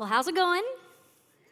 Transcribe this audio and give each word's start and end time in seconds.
Well, 0.00 0.08
how's 0.08 0.28
it 0.28 0.34
going? 0.34 0.62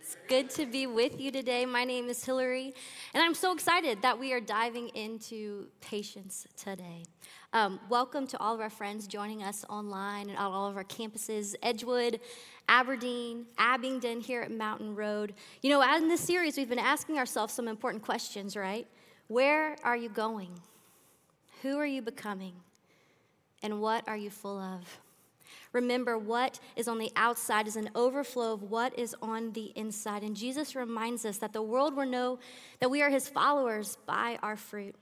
It's 0.01 0.17
good 0.27 0.49
to 0.53 0.65
be 0.65 0.87
with 0.87 1.21
you 1.21 1.31
today. 1.31 1.67
My 1.67 1.85
name 1.85 2.09
is 2.09 2.25
Hillary, 2.25 2.73
and 3.13 3.23
I'm 3.23 3.35
so 3.35 3.53
excited 3.53 4.01
that 4.01 4.19
we 4.19 4.33
are 4.33 4.41
diving 4.41 4.89
into 4.95 5.67
patience 5.83 6.47
today. 6.57 7.03
Um, 7.53 7.79
welcome 7.91 8.27
to 8.29 8.41
all 8.41 8.55
of 8.55 8.63
our 8.63 8.71
friends 8.71 9.07
joining 9.07 9.43
us 9.43 9.67
online 9.69 10.31
and 10.31 10.39
on 10.39 10.51
all 10.51 10.67
of 10.67 10.79
our 10.79 10.85
campuses 10.85 11.57
Edgewood, 11.63 12.21
Aberdeen, 12.71 13.45
Abingdon, 13.59 14.23
here 14.23 14.41
at 14.41 14.51
Mountain 14.51 14.95
Road. 14.95 15.35
You 15.61 15.69
know, 15.69 15.83
in 15.97 16.09
this 16.09 16.23
series, 16.23 16.57
we've 16.57 16.71
been 16.71 16.79
asking 16.79 17.19
ourselves 17.19 17.53
some 17.53 17.69
important 17.69 18.03
questions, 18.03 18.57
right? 18.57 18.87
Where 19.27 19.77
are 19.85 19.95
you 19.99 20.09
going? 20.09 20.59
Who 21.61 21.77
are 21.77 21.85
you 21.85 22.01
becoming? 22.01 22.55
And 23.63 23.83
what 23.83 24.09
are 24.09 24.17
you 24.17 24.31
full 24.31 24.59
of? 24.59 25.01
Remember, 25.73 26.19
what 26.19 26.59
is 26.77 26.89
on 26.89 26.99
the 26.99 27.13
outside 27.17 27.67
is 27.67 27.77
an 27.77 27.91
overflow 27.95 28.53
of 28.53 28.71
what 28.71 28.99
is 28.99 29.15
on 29.23 29.53
the 29.53 29.73
inside. 29.77 30.23
And 30.23 30.37
Jesus 30.37 30.75
reminds 30.75 31.25
us 31.25 31.39
that 31.39 31.53
the 31.53 31.63
world 31.63 31.95
will 31.95 32.07
know 32.07 32.39
that 32.81 32.91
we 32.91 33.03
are 33.03 33.11
his 33.11 33.29
followers 33.29 33.97
by 34.07 34.39
our 34.43 34.57
fruit. 34.57 34.95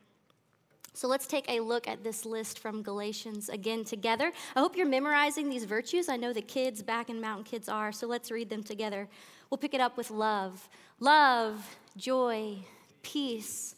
So 0.97 1.09
let's 1.09 1.27
take 1.27 1.45
a 1.51 1.61
look 1.61 1.87
at 1.87 2.03
this 2.03 2.25
list 2.25 2.59
from 2.59 2.83
Galatians 2.83 3.51
again 3.51 3.85
together. 3.85 4.33
I 4.55 4.61
hope 4.61 4.77
you're 4.77 4.89
memorizing 4.89 5.51
these 5.51 5.65
virtues. 5.65 6.09
I 6.09 6.17
know 6.17 6.33
the 6.33 6.41
kids 6.41 6.83
back 6.83 7.11
in 7.11 7.21
Mountain 7.21 7.45
Kids 7.45 7.69
are, 7.69 7.93
so 7.93 8.07
let's 8.07 8.31
read 8.31 8.49
them 8.49 8.63
together. 8.63 9.07
We'll 9.51 9.59
pick 9.59 9.75
it 9.75 9.81
up 9.81 9.99
with 9.99 10.11
love 10.11 10.69
love, 10.99 11.77
joy, 11.99 12.57
peace, 13.03 13.75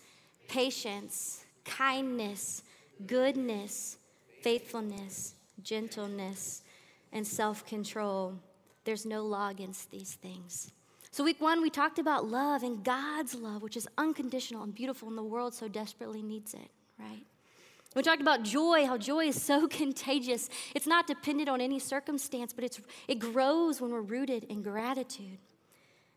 patience, 0.47 1.45
kindness, 1.65 2.63
goodness, 3.05 3.99
faithfulness, 4.43 5.35
gentleness 5.63 6.63
and 7.13 7.27
self 7.27 7.65
control. 7.67 8.39
There's 8.85 9.05
no 9.05 9.25
law 9.25 9.49
against 9.49 9.91
these 9.91 10.15
things. 10.15 10.73
So, 11.11 11.25
week 11.25 11.41
one, 11.41 11.63
we 11.63 11.71
talked 11.71 11.99
about 11.99 12.27
love 12.27 12.63
and 12.63 12.85
God's 12.85 13.35
love, 13.35 13.63
which 13.63 13.77
is 13.77 13.89
unconditional 13.99 14.63
and 14.63 14.75
beautiful, 14.75 15.09
and 15.09 15.19
the 15.19 15.23
world 15.23 15.55
so 15.55 15.69
desperately 15.69 16.23
needs 16.23 16.55
it, 16.55 16.71
right? 16.99 17.25
We 17.97 18.03
talked 18.03 18.21
about 18.21 18.43
joy, 18.43 18.87
how 18.87 18.99
joy 18.99 19.27
is 19.27 19.43
so 19.43 19.67
contagious. 19.71 20.49
It's 20.75 20.87
not 20.87 21.07
dependent 21.07 21.49
on 21.49 21.61
any 21.61 21.79
circumstance, 21.79 22.53
but 22.53 22.65
it's, 22.65 22.81
it 23.09 23.19
grows 23.19 23.81
when 23.81 23.91
we're 23.91 24.03
rooted 24.03 24.45
in 24.45 24.63
gratitude. 24.63 25.39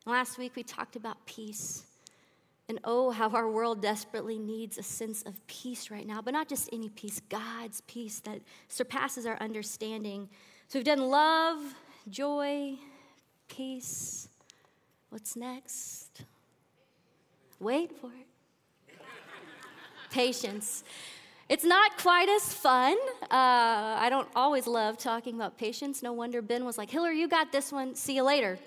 And 0.05 0.13
last 0.13 0.37
week, 0.37 0.55
we 0.55 0.63
talked 0.63 0.95
about 0.95 1.25
peace. 1.25 1.85
And 2.69 2.79
oh, 2.83 3.11
how 3.11 3.29
our 3.29 3.49
world 3.49 3.81
desperately 3.81 4.37
needs 4.37 4.77
a 4.77 4.83
sense 4.83 5.23
of 5.23 5.45
peace 5.47 5.91
right 5.91 6.07
now, 6.07 6.21
but 6.21 6.33
not 6.33 6.47
just 6.47 6.69
any 6.71 6.89
peace, 6.89 7.21
God's 7.29 7.81
peace 7.81 8.19
that 8.19 8.41
surpasses 8.67 9.25
our 9.25 9.37
understanding. 9.41 10.29
So 10.71 10.79
we've 10.79 10.85
done 10.85 11.09
love, 11.09 11.57
joy, 12.07 12.75
peace. 13.49 14.29
What's 15.09 15.35
next? 15.35 16.21
Wait 17.59 17.91
for 17.99 18.09
it. 18.13 18.97
patience. 20.11 20.85
It's 21.49 21.65
not 21.65 21.97
quite 21.97 22.29
as 22.29 22.53
fun. 22.53 22.95
Uh, 23.23 23.27
I 23.99 24.07
don't 24.09 24.29
always 24.33 24.65
love 24.65 24.97
talking 24.97 25.35
about 25.35 25.57
patience. 25.57 26.01
No 26.01 26.13
wonder 26.13 26.41
Ben 26.41 26.63
was 26.63 26.77
like, 26.77 26.89
Hillary, 26.89 27.19
you 27.19 27.27
got 27.27 27.51
this 27.51 27.73
one. 27.73 27.93
See 27.93 28.15
you 28.15 28.23
later. 28.23 28.57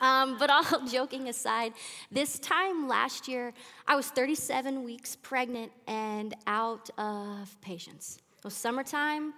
Um, 0.00 0.38
but 0.38 0.48
all 0.48 0.86
joking 0.90 1.28
aside, 1.28 1.74
this 2.10 2.38
time 2.38 2.88
last 2.88 3.28
year, 3.28 3.52
I 3.86 3.96
was 3.96 4.06
37 4.06 4.82
weeks 4.82 5.14
pregnant 5.16 5.72
and 5.86 6.34
out 6.46 6.88
of 6.96 7.54
patience. 7.60 8.16
It 8.38 8.44
was 8.44 8.54
summertime. 8.54 9.34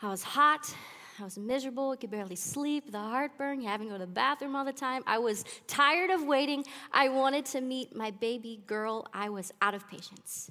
I 0.00 0.08
was 0.08 0.22
hot. 0.22 0.74
I 1.18 1.24
was 1.24 1.38
miserable. 1.38 1.92
I 1.92 1.96
could 1.96 2.10
barely 2.10 2.36
sleep. 2.36 2.92
The 2.92 2.98
heartburn, 2.98 3.62
having 3.62 3.88
to 3.88 3.94
go 3.94 3.98
to 3.98 4.06
the 4.06 4.12
bathroom 4.12 4.54
all 4.54 4.64
the 4.64 4.72
time. 4.72 5.02
I 5.06 5.18
was 5.18 5.44
tired 5.66 6.10
of 6.10 6.24
waiting. 6.24 6.64
I 6.92 7.08
wanted 7.08 7.46
to 7.46 7.60
meet 7.60 7.96
my 7.96 8.10
baby 8.10 8.60
girl. 8.66 9.06
I 9.14 9.30
was 9.30 9.52
out 9.62 9.74
of 9.74 9.88
patience. 9.88 10.50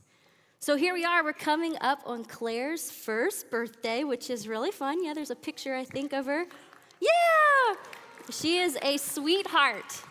So 0.59 0.75
here 0.75 0.95
we 0.95 1.05
are. 1.05 1.23
We're 1.23 1.33
coming 1.33 1.75
up 1.81 1.99
on 2.05 2.25
Claire's 2.25 2.89
first 2.89 3.51
birthday, 3.51 4.03
which 4.03 4.31
is 4.31 4.47
really 4.47 4.71
fun. 4.71 5.03
Yeah, 5.03 5.13
there's 5.13 5.29
a 5.29 5.35
picture, 5.35 5.75
I 5.75 5.83
think, 5.83 6.13
of 6.13 6.25
her. 6.25 6.45
Yeah! 6.99 7.75
She 8.31 8.57
is 8.57 8.75
a 8.81 8.97
sweetheart. 8.97 10.01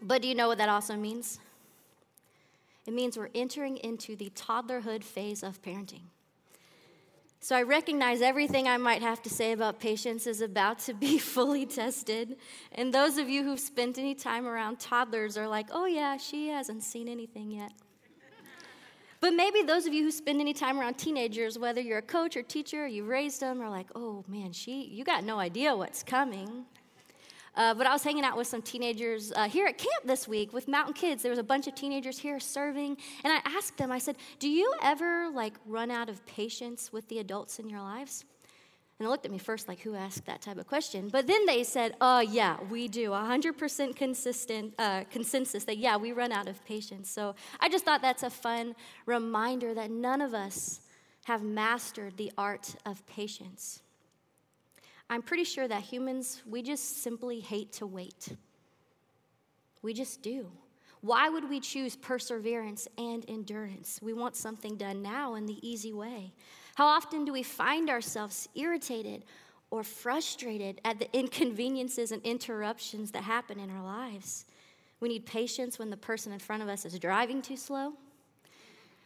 But 0.00 0.22
do 0.22 0.28
you 0.28 0.34
know 0.34 0.48
what 0.48 0.56
that 0.58 0.70
also 0.70 0.96
means? 0.96 1.38
It 2.86 2.94
means 2.94 3.18
we're 3.18 3.28
entering 3.34 3.76
into 3.78 4.16
the 4.16 4.30
toddlerhood 4.30 5.04
phase 5.04 5.42
of 5.42 5.60
parenting. 5.60 6.04
So 7.46 7.54
I 7.54 7.62
recognize 7.62 8.22
everything 8.22 8.66
I 8.66 8.76
might 8.76 9.02
have 9.02 9.22
to 9.22 9.30
say 9.30 9.52
about 9.52 9.78
patience 9.78 10.26
is 10.26 10.40
about 10.40 10.80
to 10.80 10.92
be 10.92 11.16
fully 11.34 11.64
tested. 11.64 12.38
And 12.72 12.92
those 12.92 13.18
of 13.18 13.28
you 13.28 13.44
who've 13.44 13.60
spent 13.60 13.98
any 13.98 14.16
time 14.16 14.48
around 14.48 14.80
toddlers 14.80 15.38
are 15.38 15.46
like, 15.46 15.68
oh, 15.70 15.86
yeah, 15.86 16.16
she 16.16 16.48
hasn't 16.48 16.82
seen 16.82 17.06
anything 17.06 17.52
yet. 17.52 17.70
But 19.20 19.34
maybe 19.34 19.62
those 19.62 19.86
of 19.86 19.94
you 19.94 20.02
who 20.02 20.10
spend 20.10 20.40
any 20.40 20.54
time 20.54 20.80
around 20.80 20.94
teenagers, 20.94 21.56
whether 21.56 21.80
you're 21.80 21.98
a 21.98 22.02
coach 22.02 22.36
or 22.36 22.42
teacher, 22.42 22.82
or 22.82 22.88
you've 22.88 23.06
raised 23.06 23.42
them, 23.42 23.62
are 23.62 23.70
like, 23.70 23.90
oh 23.94 24.24
man, 24.26 24.50
she, 24.50 24.82
you 24.82 25.04
got 25.04 25.22
no 25.22 25.38
idea 25.38 25.76
what's 25.76 26.02
coming. 26.02 26.64
Uh, 27.56 27.72
but 27.72 27.86
I 27.86 27.92
was 27.92 28.04
hanging 28.04 28.24
out 28.24 28.36
with 28.36 28.46
some 28.46 28.60
teenagers 28.60 29.32
uh, 29.34 29.48
here 29.48 29.66
at 29.66 29.78
camp 29.78 30.04
this 30.04 30.28
week 30.28 30.52
with 30.52 30.68
Mountain 30.68 30.94
Kids. 30.94 31.22
There 31.22 31.30
was 31.30 31.38
a 31.38 31.44
bunch 31.44 31.66
of 31.66 31.74
teenagers 31.74 32.18
here 32.18 32.38
serving, 32.38 32.98
and 33.24 33.32
I 33.32 33.40
asked 33.44 33.78
them, 33.78 33.90
I 33.90 33.98
said, 33.98 34.16
Do 34.38 34.48
you 34.48 34.72
ever 34.82 35.30
like 35.30 35.54
run 35.64 35.90
out 35.90 36.08
of 36.08 36.24
patience 36.26 36.92
with 36.92 37.08
the 37.08 37.18
adults 37.18 37.58
in 37.58 37.68
your 37.70 37.80
lives? 37.80 38.24
And 38.98 39.06
they 39.06 39.10
looked 39.10 39.26
at 39.26 39.32
me 39.32 39.38
first 39.38 39.68
like, 39.68 39.80
Who 39.80 39.94
asked 39.94 40.26
that 40.26 40.42
type 40.42 40.58
of 40.58 40.66
question? 40.66 41.08
But 41.08 41.26
then 41.26 41.46
they 41.46 41.64
said, 41.64 41.94
Oh, 42.00 42.20
yeah, 42.20 42.58
we 42.70 42.88
do. 42.88 43.10
100% 43.10 43.96
consistent 43.96 44.74
uh, 44.78 45.04
consensus 45.10 45.64
that, 45.64 45.78
yeah, 45.78 45.96
we 45.96 46.12
run 46.12 46.32
out 46.32 46.48
of 46.48 46.62
patience. 46.66 47.10
So 47.10 47.34
I 47.58 47.68
just 47.68 47.84
thought 47.84 48.02
that's 48.02 48.22
a 48.22 48.30
fun 48.30 48.74
reminder 49.06 49.72
that 49.72 49.90
none 49.90 50.20
of 50.20 50.34
us 50.34 50.80
have 51.24 51.42
mastered 51.42 52.16
the 52.16 52.32
art 52.36 52.76
of 52.84 53.04
patience. 53.06 53.80
I'm 55.08 55.22
pretty 55.22 55.44
sure 55.44 55.68
that 55.68 55.82
humans, 55.82 56.42
we 56.46 56.62
just 56.62 57.02
simply 57.02 57.40
hate 57.40 57.72
to 57.74 57.86
wait. 57.86 58.28
We 59.82 59.94
just 59.94 60.22
do. 60.22 60.50
Why 61.00 61.28
would 61.28 61.48
we 61.48 61.60
choose 61.60 61.94
perseverance 61.94 62.88
and 62.98 63.24
endurance? 63.28 64.00
We 64.02 64.12
want 64.12 64.34
something 64.34 64.76
done 64.76 65.02
now 65.02 65.34
in 65.34 65.46
the 65.46 65.64
easy 65.66 65.92
way. 65.92 66.32
How 66.74 66.86
often 66.86 67.24
do 67.24 67.32
we 67.32 67.44
find 67.44 67.88
ourselves 67.88 68.48
irritated 68.56 69.24
or 69.70 69.84
frustrated 69.84 70.80
at 70.84 70.98
the 70.98 71.08
inconveniences 71.16 72.10
and 72.10 72.20
interruptions 72.22 73.12
that 73.12 73.22
happen 73.22 73.60
in 73.60 73.70
our 73.70 73.84
lives? 73.84 74.46
We 74.98 75.08
need 75.08 75.26
patience 75.26 75.78
when 75.78 75.90
the 75.90 75.96
person 75.96 76.32
in 76.32 76.38
front 76.38 76.62
of 76.62 76.68
us 76.68 76.84
is 76.84 76.98
driving 76.98 77.42
too 77.42 77.56
slow. 77.56 77.92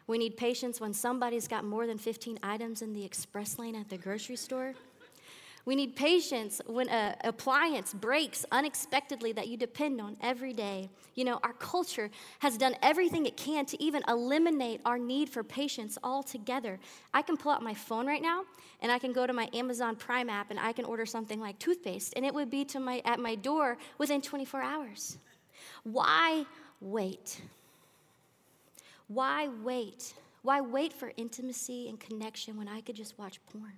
We 0.07 0.19
need 0.19 0.37
patience 0.37 0.81
when 0.81 0.95
somebody's 0.95 1.47
got 1.47 1.65
more 1.65 1.87
than 1.87 1.99
15 1.99 2.39
items 2.43 2.83
in 2.83 2.95
the 2.95 3.05
express 3.05 3.59
lane 3.59 3.77
at 3.77 3.89
the 3.89 3.99
grocery 3.99 4.37
store. 4.37 4.75
We 5.67 5.77
need 5.77 5.95
patience 5.95 6.61
when 6.67 6.89
an 6.89 7.17
appliance 7.23 7.93
breaks 7.93 8.47
unexpectedly 8.51 9.33
that 9.33 9.49
you 9.49 9.57
depend 9.57 10.01
on 10.01 10.17
every 10.23 10.53
day. 10.53 10.89
You 11.15 11.25
know, 11.25 11.39
our 11.43 11.53
culture 11.53 12.11
has 12.39 12.57
done 12.57 12.75
everything 12.83 13.27
it 13.27 13.37
can 13.37 13.67
to 13.67 13.83
even 13.83 14.03
eliminate 14.09 14.81
our 14.85 14.99
need 14.99 15.29
for 15.29 15.45
patience 15.45 15.99
altogether. 16.03 16.79
I 17.13 17.23
can 17.23 17.37
pull 17.37 17.53
out 17.53 17.63
my 17.63 17.75
phone 17.75 18.07
right 18.07 18.23
now 18.23 18.45
and 18.81 18.91
I 18.91 18.99
can 18.99 19.13
go 19.13 19.27
to 19.27 19.33
my 19.33 19.51
Amazon 19.53 19.97
Prime 19.97 20.31
app 20.31 20.51
and 20.51 20.59
I 20.59 20.73
can 20.73 20.87
order 20.87 21.05
something 21.05 21.41
like 21.41 21.59
toothpaste 21.59 22.15
and 22.17 22.25
it 22.25 22.33
would 22.33 22.51
be 22.51 22.65
to 22.67 22.81
my, 22.81 23.03
at 23.05 23.21
my 23.21 23.35
door 23.35 23.77
within 23.99 24.23
24 24.23 24.63
hours. 24.63 25.19
Why 25.85 26.47
wait? 26.81 27.41
Why 29.09 29.49
wait? 29.63 30.15
Why 30.43 30.63
wait 30.63 30.93
for 30.93 31.13
intimacy 31.19 31.89
and 31.89 32.01
connection 32.01 32.57
when 32.57 32.69
I 32.69 32.81
could 32.81 32.97
just 32.97 33.19
watch 33.19 33.41
porn? 33.53 33.75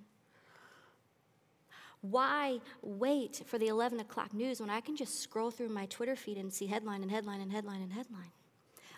Why 2.03 2.59
wait 2.81 3.43
for 3.45 3.57
the 3.57 3.69
11 3.69 4.01
o'clock 4.01 4.33
news 4.33 4.59
when 4.59 4.69
I 4.69 4.81
can 4.81 4.97
just 4.97 5.21
scroll 5.21 5.51
through 5.51 5.69
my 5.69 5.85
Twitter 5.85 6.17
feed 6.17 6.37
and 6.37 6.53
see 6.53 6.67
headline 6.67 7.01
and 7.01 7.09
headline 7.09 7.39
and 7.39 7.49
headline 7.49 7.81
and 7.81 7.93
headline? 7.93 8.31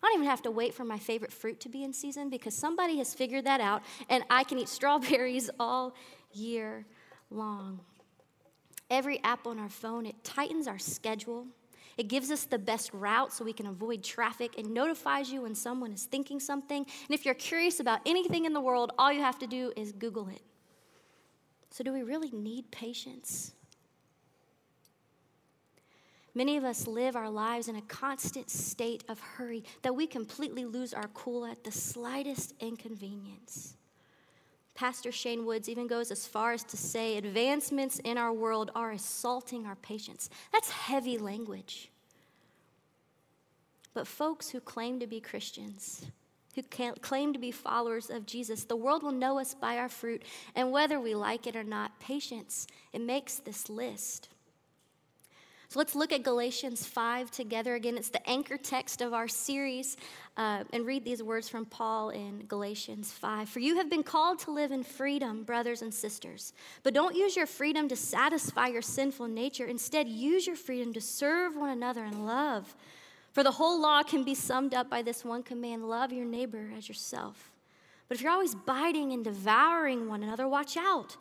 I 0.01 0.07
don't 0.07 0.15
even 0.15 0.27
have 0.27 0.41
to 0.41 0.51
wait 0.51 0.73
for 0.73 0.83
my 0.83 0.97
favorite 0.97 1.31
fruit 1.31 1.59
to 1.61 1.69
be 1.69 1.83
in 1.83 1.93
season 1.93 2.31
because 2.31 2.55
somebody 2.55 2.97
has 2.97 3.13
figured 3.13 3.45
that 3.45 3.61
out 3.61 3.83
and 4.09 4.23
I 4.27 4.43
can 4.43 4.57
eat 4.57 4.69
strawberries 4.69 5.51
all 5.59 5.95
year 6.33 6.87
long. 7.29 7.79
Every 8.89 9.23
app 9.23 9.45
on 9.45 9.59
our 9.59 9.69
phone, 9.69 10.07
it 10.07 10.23
tightens 10.23 10.67
our 10.67 10.79
schedule. 10.79 11.45
It 11.97 12.07
gives 12.07 12.31
us 12.31 12.45
the 12.45 12.57
best 12.57 12.91
route 12.91 13.31
so 13.33 13.45
we 13.45 13.53
can 13.53 13.67
avoid 13.67 14.03
traffic. 14.03 14.57
It 14.57 14.65
notifies 14.65 15.31
you 15.31 15.43
when 15.43 15.53
someone 15.53 15.91
is 15.91 16.05
thinking 16.05 16.39
something. 16.39 16.79
And 16.79 17.13
if 17.13 17.23
you're 17.23 17.35
curious 17.35 17.79
about 17.79 17.99
anything 18.07 18.45
in 18.45 18.53
the 18.53 18.61
world, 18.61 18.93
all 18.97 19.13
you 19.13 19.21
have 19.21 19.37
to 19.39 19.47
do 19.47 19.71
is 19.75 19.91
Google 19.91 20.27
it. 20.29 20.41
So, 21.75 21.83
do 21.83 21.91
we 21.91 22.03
really 22.03 22.31
need 22.31 22.71
patience? 22.71 23.51
Many 26.33 26.55
of 26.55 26.63
us 26.63 26.87
live 26.87 27.17
our 27.17 27.29
lives 27.29 27.67
in 27.67 27.75
a 27.75 27.81
constant 27.81 28.49
state 28.49 29.03
of 29.09 29.19
hurry 29.19 29.65
that 29.81 29.93
we 29.93 30.07
completely 30.07 30.63
lose 30.63 30.93
our 30.93 31.09
cool 31.09 31.45
at 31.45 31.65
the 31.65 31.73
slightest 31.73 32.53
inconvenience. 32.61 33.75
Pastor 34.73 35.11
Shane 35.11 35.45
Woods 35.45 35.67
even 35.67 35.85
goes 35.85 36.11
as 36.11 36.25
far 36.25 36.53
as 36.53 36.63
to 36.63 36.77
say 36.77 37.17
advancements 37.17 37.99
in 38.05 38.17
our 38.17 38.31
world 38.31 38.71
are 38.73 38.91
assaulting 38.91 39.65
our 39.65 39.75
patience. 39.75 40.29
That's 40.53 40.69
heavy 40.69 41.17
language. 41.17 41.91
But 43.93 44.07
folks 44.07 44.47
who 44.49 44.61
claim 44.61 45.01
to 45.01 45.07
be 45.07 45.19
Christians, 45.19 46.05
who 46.55 46.63
can't 46.63 47.01
claim 47.01 47.33
to 47.33 47.39
be 47.39 47.51
followers 47.51 48.09
of 48.09 48.25
Jesus, 48.25 48.63
the 48.63 48.75
world 48.75 49.03
will 49.03 49.11
know 49.11 49.39
us 49.39 49.53
by 49.53 49.77
our 49.77 49.89
fruit. 49.89 50.23
And 50.55 50.71
whether 50.71 50.99
we 50.99 51.13
like 51.13 51.47
it 51.47 51.55
or 51.55 51.63
not, 51.63 51.99
patience, 51.99 52.65
it 52.93 53.01
makes 53.01 53.35
this 53.35 53.69
list. 53.69 54.29
So 55.69 55.79
let's 55.79 55.95
look 55.95 56.13
at 56.13 56.23
Galatians 56.23 56.85
5 56.85 57.31
together 57.31 57.75
again. 57.75 57.97
It's 57.97 58.09
the 58.09 58.27
anchor 58.29 58.55
text 58.55 59.01
of 59.01 59.13
our 59.13 59.27
series. 59.27 59.97
Uh, 60.37 60.63
and 60.71 60.85
read 60.85 61.03
these 61.03 61.23
words 61.23 61.49
from 61.49 61.65
Paul 61.65 62.11
in 62.11 62.45
Galatians 62.45 63.11
5. 63.11 63.49
For 63.49 63.59
you 63.59 63.77
have 63.77 63.89
been 63.89 64.03
called 64.03 64.39
to 64.39 64.51
live 64.51 64.71
in 64.71 64.83
freedom, 64.83 65.43
brothers 65.43 65.81
and 65.81 65.93
sisters. 65.93 66.53
But 66.83 66.93
don't 66.93 67.15
use 67.15 67.35
your 67.35 67.45
freedom 67.45 67.87
to 67.89 67.95
satisfy 67.95 68.67
your 68.67 68.81
sinful 68.81 69.27
nature. 69.27 69.65
Instead, 69.65 70.07
use 70.07 70.45
your 70.45 70.55
freedom 70.55 70.93
to 70.93 71.01
serve 71.01 71.55
one 71.55 71.69
another 71.71 72.05
in 72.05 72.25
love. 72.25 72.75
For 73.35 73.43
the 73.43 73.51
whole 73.51 73.81
law 73.81 74.01
can 74.01 74.23
be 74.23 74.33
summed 74.33 74.73
up 74.73 74.89
by 74.89 75.01
this 75.01 75.25
one 75.25 75.43
command 75.43 75.89
love 75.89 76.13
your 76.13 76.23
neighbor 76.23 76.71
as 76.77 76.87
yourself. 76.87 77.51
But 78.07 78.15
if 78.15 78.23
you're 78.23 78.31
always 78.31 78.55
biting 78.55 79.11
and 79.11 79.25
devouring 79.25 80.07
one 80.07 80.23
another, 80.23 80.47
watch 80.47 80.77
out. 80.77 81.17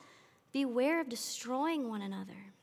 Beware 0.53 1.01
of 1.01 1.09
destroying 1.09 1.89
one 1.89 2.03
another. 2.03 2.54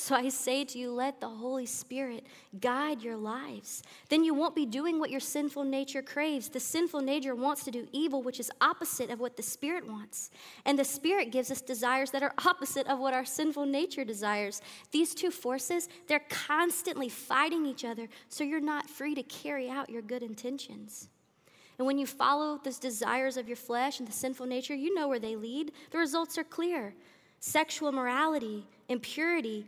So 0.00 0.14
I 0.14 0.28
say 0.28 0.64
to 0.64 0.78
you, 0.78 0.92
let 0.92 1.20
the 1.20 1.28
Holy 1.28 1.66
Spirit 1.66 2.24
guide 2.60 3.02
your 3.02 3.16
lives. 3.16 3.82
Then 4.08 4.22
you 4.22 4.32
won't 4.32 4.54
be 4.54 4.64
doing 4.64 5.00
what 5.00 5.10
your 5.10 5.18
sinful 5.18 5.64
nature 5.64 6.02
craves. 6.02 6.48
The 6.48 6.60
sinful 6.60 7.00
nature 7.00 7.34
wants 7.34 7.64
to 7.64 7.72
do 7.72 7.88
evil, 7.90 8.22
which 8.22 8.38
is 8.38 8.48
opposite 8.60 9.10
of 9.10 9.18
what 9.18 9.36
the 9.36 9.42
Spirit 9.42 9.88
wants. 9.88 10.30
And 10.64 10.78
the 10.78 10.84
Spirit 10.84 11.32
gives 11.32 11.50
us 11.50 11.60
desires 11.60 12.12
that 12.12 12.22
are 12.22 12.32
opposite 12.46 12.86
of 12.86 13.00
what 13.00 13.12
our 13.12 13.24
sinful 13.24 13.66
nature 13.66 14.04
desires. 14.04 14.62
These 14.92 15.16
two 15.16 15.32
forces, 15.32 15.88
they're 16.06 16.24
constantly 16.30 17.08
fighting 17.08 17.66
each 17.66 17.84
other, 17.84 18.08
so 18.28 18.44
you're 18.44 18.60
not 18.60 18.88
free 18.88 19.16
to 19.16 19.24
carry 19.24 19.68
out 19.68 19.90
your 19.90 20.02
good 20.02 20.22
intentions. 20.22 21.08
And 21.76 21.88
when 21.88 21.98
you 21.98 22.06
follow 22.06 22.60
the 22.62 22.70
desires 22.70 23.36
of 23.36 23.48
your 23.48 23.56
flesh 23.56 23.98
and 23.98 24.06
the 24.06 24.12
sinful 24.12 24.46
nature, 24.46 24.76
you 24.76 24.94
know 24.94 25.08
where 25.08 25.18
they 25.18 25.34
lead. 25.34 25.72
The 25.90 25.98
results 25.98 26.38
are 26.38 26.44
clear 26.44 26.94
sexual 27.40 27.90
morality, 27.90 28.64
impurity, 28.88 29.66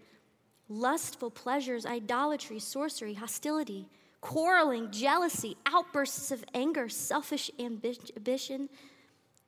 lustful 0.70 1.31
pleasures, 1.31 1.84
idolatry, 1.84 2.58
sorcery, 2.58 3.14
hostility, 3.14 3.88
quarreling, 4.20 4.90
jealousy, 4.90 5.56
outbursts 5.67 6.31
of 6.31 6.44
anger, 6.55 6.88
selfish 6.88 7.50
ambition, 7.58 8.69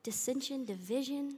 dissension, 0.03 0.65
division, 0.65 1.37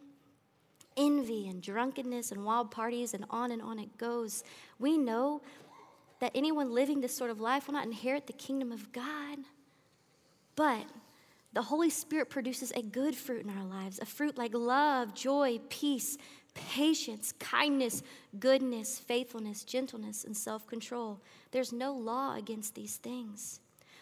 envy, 0.98 1.48
and 1.48 1.62
drunkenness, 1.62 2.32
and 2.32 2.44
wild 2.44 2.72
parties, 2.72 3.14
and 3.14 3.26
on 3.30 3.52
and 3.52 3.62
on 3.62 3.80
it 3.80 3.98
goes. 3.98 4.44
We 4.80 4.98
know 4.98 5.42
that 6.20 6.32
anyone 6.34 6.74
living 6.74 7.02
this 7.02 7.16
sort 7.16 7.30
of 7.30 7.40
life 7.40 7.68
will 7.68 7.74
not 7.74 7.86
inherit 7.86 8.28
the 8.28 8.34
kingdom 8.34 8.72
of 8.72 8.92
God. 8.92 9.40
But 10.56 10.86
the 11.54 11.62
Holy 11.62 11.90
Spirit 11.90 12.30
produces 12.30 12.72
a 12.72 12.82
good 12.82 13.16
fruit 13.16 13.46
in 13.46 13.56
our 13.56 13.66
lives, 13.66 14.00
a 14.00 14.06
fruit 14.06 14.38
like 14.38 14.54
love, 14.54 15.14
joy, 15.14 15.60
peace, 15.70 16.18
patience, 16.56 17.34
kindness, 17.40 18.02
goodness, 18.40 18.98
faithfulness, 18.98 19.64
gentleness, 19.64 20.24
and 20.24 20.36
self 20.36 20.66
control. 20.66 21.20
There's 21.52 21.72
no 21.72 21.94
law 21.94 22.36
against 22.36 22.74
these 22.74 22.96
things. 22.98 23.60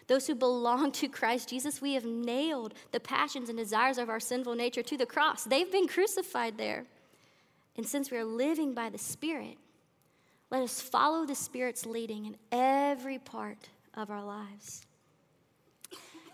Those 0.07 0.27
who 0.27 0.35
belong 0.35 0.91
to 0.93 1.07
Christ 1.07 1.49
Jesus, 1.49 1.81
we 1.81 1.93
have 1.93 2.05
nailed 2.05 2.73
the 2.91 2.99
passions 2.99 3.49
and 3.49 3.57
desires 3.57 3.97
of 3.97 4.09
our 4.09 4.19
sinful 4.19 4.55
nature 4.55 4.83
to 4.83 4.97
the 4.97 5.05
cross. 5.05 5.43
They've 5.43 5.71
been 5.71 5.87
crucified 5.87 6.57
there. 6.57 6.85
And 7.75 7.87
since 7.87 8.11
we 8.11 8.17
are 8.17 8.25
living 8.25 8.73
by 8.73 8.89
the 8.89 8.97
Spirit, 8.97 9.57
let 10.51 10.61
us 10.61 10.79
follow 10.79 11.25
the 11.25 11.35
Spirit's 11.35 11.85
leading 11.85 12.25
in 12.25 12.37
every 12.51 13.17
part 13.17 13.69
of 13.95 14.11
our 14.11 14.23
lives. 14.23 14.85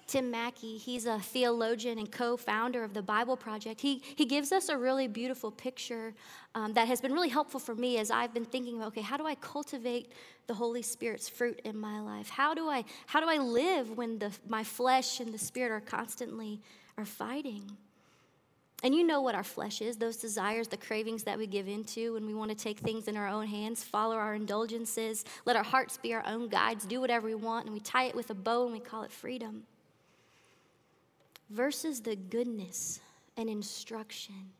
Tim 0.10 0.32
Mackie, 0.32 0.78
he's 0.78 1.06
a 1.06 1.20
theologian 1.20 2.00
and 2.00 2.12
co 2.12 2.36
founder 2.36 2.84
of 2.84 2.96
the 2.96 3.02
Bible 3.04 3.38
Project. 3.38 3.80
He, 3.80 4.02
he 4.16 4.26
gives 4.26 4.52
us 4.52 4.68
a 4.70 4.76
really 4.76 5.08
beautiful 5.08 5.52
picture 5.52 6.16
um, 6.56 6.74
that 6.74 6.88
has 6.88 7.00
been 7.00 7.14
really 7.14 7.30
helpful 7.30 7.60
for 7.60 7.76
me 7.76 8.00
as 8.00 8.10
I've 8.10 8.34
been 8.34 8.44
thinking 8.46 8.78
about 8.78 8.88
okay, 8.88 9.02
how 9.02 9.18
do 9.18 9.28
I 9.28 9.36
cultivate 9.36 10.12
the 10.48 10.56
Holy 10.56 10.82
Spirit's 10.82 11.30
fruit 11.30 11.62
in 11.64 11.78
my 11.78 12.02
life? 12.02 12.28
How 12.28 12.56
do 12.56 12.68
I, 12.68 12.86
how 13.06 13.20
do 13.20 13.28
I 13.30 13.38
live 13.38 13.98
when 13.98 14.18
the, 14.18 14.32
my 14.48 14.64
flesh 14.64 15.20
and 15.20 15.32
the 15.32 15.38
Spirit 15.38 15.72
are 15.72 15.80
constantly 15.80 16.60
are 16.98 17.06
fighting? 17.06 17.78
And 18.82 18.96
you 18.96 19.06
know 19.06 19.22
what 19.22 19.36
our 19.36 19.44
flesh 19.44 19.80
is 19.80 19.98
those 19.98 20.18
desires, 20.18 20.70
the 20.70 20.78
cravings 20.78 21.22
that 21.26 21.38
we 21.38 21.46
give 21.46 21.68
into 21.68 22.16
when 22.16 22.26
we 22.26 22.34
want 22.34 22.50
to 22.50 22.58
take 22.58 22.80
things 22.80 23.08
in 23.08 23.16
our 23.16 23.28
own 23.28 23.46
hands, 23.46 23.84
follow 23.84 24.16
our 24.16 24.34
indulgences, 24.34 25.24
let 25.46 25.56
our 25.56 25.64
hearts 25.64 26.00
be 26.00 26.16
our 26.16 26.26
own 26.26 26.50
guides, 26.50 26.86
do 26.86 27.00
whatever 27.00 27.28
we 27.28 27.36
want, 27.36 27.66
and 27.66 27.76
we 27.76 27.80
tie 27.80 28.06
it 28.06 28.16
with 28.16 28.32
a 28.32 28.34
bow 28.34 28.64
and 28.64 28.74
we 28.74 28.80
call 28.80 29.04
it 29.04 29.12
freedom 29.12 29.66
versus 31.50 32.02
the 32.02 32.16
goodness 32.16 33.00
and 33.38 33.50
instruction 33.50 34.52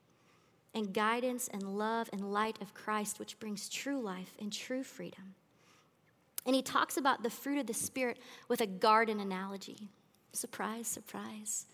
and 0.74 0.94
guidance 0.94 1.50
and 1.52 1.64
love 1.64 2.10
and 2.14 2.32
light 2.32 2.62
of 2.62 2.74
Christ, 2.74 3.20
which 3.20 3.40
brings 3.40 3.70
true 3.70 4.00
life 4.00 4.34
and 4.40 4.52
true 4.52 4.84
freedom. 4.84 5.36
And 6.46 6.56
he 6.56 6.62
talks 6.62 6.98
about 6.98 7.24
the 7.24 7.30
fruit 7.30 7.60
of 7.60 7.68
the 7.68 7.74
Spirit 7.74 8.20
with 8.48 8.62
a 8.62 8.68
garden 8.68 9.20
analogy. 9.20 9.90
Surprise, 10.32 10.88
surprise. 10.88 11.66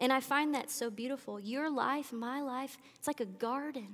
And 0.00 0.12
I 0.12 0.20
find 0.20 0.54
that 0.54 0.70
so 0.70 0.90
beautiful. 0.90 1.40
Your 1.40 1.70
life, 1.70 2.12
my 2.12 2.40
life, 2.40 2.78
it's 2.96 3.06
like 3.06 3.20
a 3.20 3.26
garden. 3.26 3.88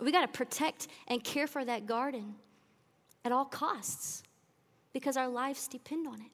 We 0.00 0.12
got 0.12 0.22
to 0.22 0.28
protect 0.28 0.88
and 1.08 1.22
care 1.22 1.46
for 1.46 1.64
that 1.64 1.86
garden 1.86 2.36
at 3.24 3.32
all 3.32 3.44
costs 3.44 4.22
because 4.92 5.16
our 5.16 5.28
lives 5.28 5.68
depend 5.68 6.06
on 6.06 6.20
it. 6.20 6.30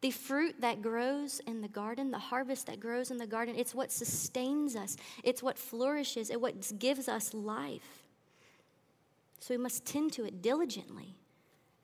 The 0.00 0.10
fruit 0.12 0.60
that 0.60 0.80
grows 0.80 1.40
in 1.46 1.60
the 1.60 1.68
garden, 1.68 2.10
the 2.10 2.18
harvest 2.18 2.66
that 2.66 2.78
grows 2.78 3.10
in 3.10 3.16
the 3.16 3.26
garden, 3.26 3.56
it's 3.56 3.74
what 3.74 3.90
sustains 3.90 4.76
us, 4.76 4.96
it's 5.24 5.42
what 5.42 5.58
flourishes, 5.58 6.30
it's 6.30 6.38
what 6.38 6.78
gives 6.78 7.08
us 7.08 7.34
life. 7.34 8.04
So 9.40 9.54
we 9.54 9.58
must 9.58 9.84
tend 9.84 10.12
to 10.14 10.24
it 10.24 10.40
diligently 10.40 11.16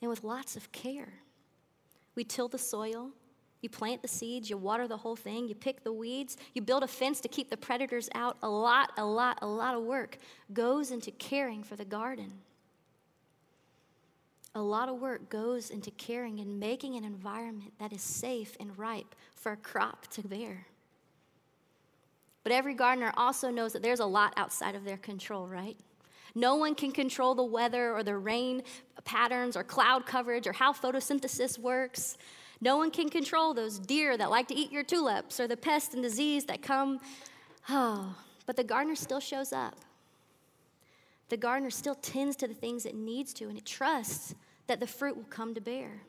and 0.00 0.08
with 0.08 0.22
lots 0.22 0.56
of 0.56 0.70
care. 0.70 1.14
We 2.14 2.22
till 2.22 2.46
the 2.46 2.58
soil, 2.58 3.10
you 3.62 3.68
plant 3.68 4.02
the 4.02 4.08
seeds, 4.08 4.48
you 4.48 4.58
water 4.58 4.86
the 4.86 4.96
whole 4.96 5.16
thing, 5.16 5.48
you 5.48 5.54
pick 5.54 5.82
the 5.82 5.92
weeds, 5.92 6.36
you 6.52 6.62
build 6.62 6.84
a 6.84 6.88
fence 6.88 7.20
to 7.22 7.28
keep 7.28 7.50
the 7.50 7.56
predators 7.56 8.08
out. 8.14 8.36
A 8.42 8.48
lot, 8.48 8.92
a 8.96 9.04
lot, 9.04 9.38
a 9.42 9.46
lot 9.46 9.74
of 9.74 9.82
work 9.82 10.18
goes 10.52 10.92
into 10.92 11.10
caring 11.12 11.64
for 11.64 11.74
the 11.74 11.84
garden 11.84 12.32
a 14.54 14.62
lot 14.62 14.88
of 14.88 15.00
work 15.00 15.28
goes 15.28 15.70
into 15.70 15.90
caring 15.92 16.38
and 16.38 16.60
making 16.60 16.94
an 16.94 17.04
environment 17.04 17.72
that 17.78 17.92
is 17.92 18.02
safe 18.02 18.56
and 18.60 18.78
ripe 18.78 19.14
for 19.34 19.52
a 19.52 19.56
crop 19.56 20.06
to 20.08 20.22
bear. 20.22 20.66
But 22.44 22.52
every 22.52 22.74
gardener 22.74 23.12
also 23.16 23.50
knows 23.50 23.72
that 23.72 23.82
there's 23.82 24.00
a 24.00 24.06
lot 24.06 24.34
outside 24.36 24.74
of 24.74 24.84
their 24.84 24.98
control, 24.98 25.48
right? 25.48 25.76
No 26.34 26.56
one 26.56 26.74
can 26.74 26.92
control 26.92 27.34
the 27.34 27.44
weather 27.44 27.92
or 27.94 28.02
the 28.02 28.16
rain 28.16 28.62
patterns 29.04 29.56
or 29.56 29.64
cloud 29.64 30.06
coverage 30.06 30.46
or 30.46 30.52
how 30.52 30.72
photosynthesis 30.72 31.58
works. 31.58 32.16
No 32.60 32.76
one 32.76 32.90
can 32.90 33.08
control 33.08 33.54
those 33.54 33.78
deer 33.78 34.16
that 34.16 34.30
like 34.30 34.48
to 34.48 34.54
eat 34.54 34.70
your 34.70 34.82
tulips 34.82 35.40
or 35.40 35.48
the 35.48 35.56
pests 35.56 35.94
and 35.94 36.02
disease 36.02 36.44
that 36.46 36.62
come. 36.62 37.00
Oh, 37.68 38.14
but 38.46 38.56
the 38.56 38.64
gardener 38.64 38.94
still 38.94 39.20
shows 39.20 39.52
up. 39.52 39.76
The 41.28 41.36
gardener 41.36 41.70
still 41.70 41.94
tends 41.94 42.36
to 42.36 42.48
the 42.48 42.54
things 42.54 42.84
it 42.84 42.94
needs 42.94 43.32
to, 43.34 43.48
and 43.48 43.56
it 43.56 43.64
trusts 43.64 44.34
that 44.66 44.80
the 44.80 44.86
fruit 44.86 45.16
will 45.16 45.24
come 45.24 45.54
to 45.54 45.60
bear. 45.60 46.02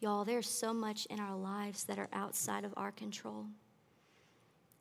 Y'all, 0.00 0.24
there's 0.24 0.48
so 0.48 0.74
much 0.74 1.06
in 1.06 1.20
our 1.20 1.36
lives 1.36 1.84
that 1.84 1.98
are 1.98 2.08
outside 2.12 2.64
of 2.64 2.74
our 2.76 2.90
control. 2.90 3.46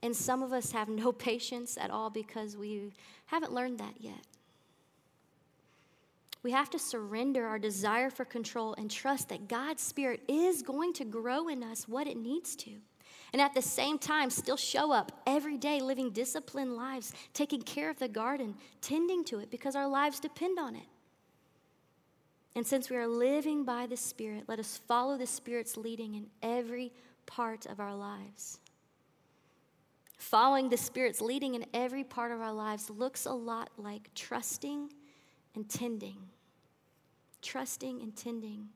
And 0.01 0.15
some 0.15 0.41
of 0.41 0.51
us 0.51 0.71
have 0.71 0.89
no 0.89 1.11
patience 1.29 1.77
at 1.79 1.91
all 1.91 2.09
because 2.09 2.57
we 2.57 2.91
haven't 3.27 3.53
learned 3.53 3.79
that 3.79 3.95
yet. 3.99 4.25
We 6.43 6.51
have 6.51 6.71
to 6.71 6.79
surrender 6.79 7.45
our 7.45 7.59
desire 7.59 8.09
for 8.09 8.25
control 8.25 8.73
and 8.73 8.89
trust 8.89 9.29
that 9.29 9.47
God's 9.47 9.83
Spirit 9.83 10.21
is 10.27 10.63
going 10.63 10.93
to 10.93 11.05
grow 11.05 11.49
in 11.49 11.63
us 11.63 11.87
what 11.87 12.07
it 12.07 12.17
needs 12.17 12.55
to. 12.57 12.71
And 13.31 13.41
at 13.41 13.53
the 13.53 13.61
same 13.61 13.97
time, 13.99 14.29
still 14.29 14.57
show 14.57 14.91
up 14.91 15.21
every 15.25 15.57
day 15.57 15.79
living 15.79 16.09
disciplined 16.09 16.75
lives, 16.75 17.13
taking 17.33 17.61
care 17.61 17.89
of 17.89 17.99
the 17.99 18.07
garden, 18.07 18.55
tending 18.81 19.23
to 19.25 19.39
it 19.39 19.51
because 19.51 19.75
our 19.75 19.87
lives 19.87 20.19
depend 20.19 20.59
on 20.59 20.75
it. 20.75 20.87
And 22.55 22.67
since 22.67 22.89
we 22.89 22.97
are 22.97 23.07
living 23.07 23.63
by 23.63 23.87
the 23.87 23.95
Spirit, 23.95 24.45
let 24.47 24.59
us 24.59 24.81
follow 24.87 25.17
the 25.17 25.27
Spirit's 25.27 25.77
leading 25.77 26.15
in 26.15 26.27
every 26.41 26.91
part 27.25 27.65
of 27.65 27.79
our 27.79 27.95
lives. 27.95 28.59
Following 30.17 30.69
the 30.69 30.77
Spirit's 30.77 31.21
leading 31.21 31.55
in 31.55 31.65
every 31.73 32.03
part 32.03 32.31
of 32.31 32.41
our 32.41 32.53
lives 32.53 32.89
looks 32.89 33.25
a 33.25 33.33
lot 33.33 33.69
like 33.77 34.13
trusting 34.13 34.91
and 35.55 35.69
tending. 35.69 36.17
Trusting 37.41 38.01
and 38.01 38.15
tending. 38.15 38.67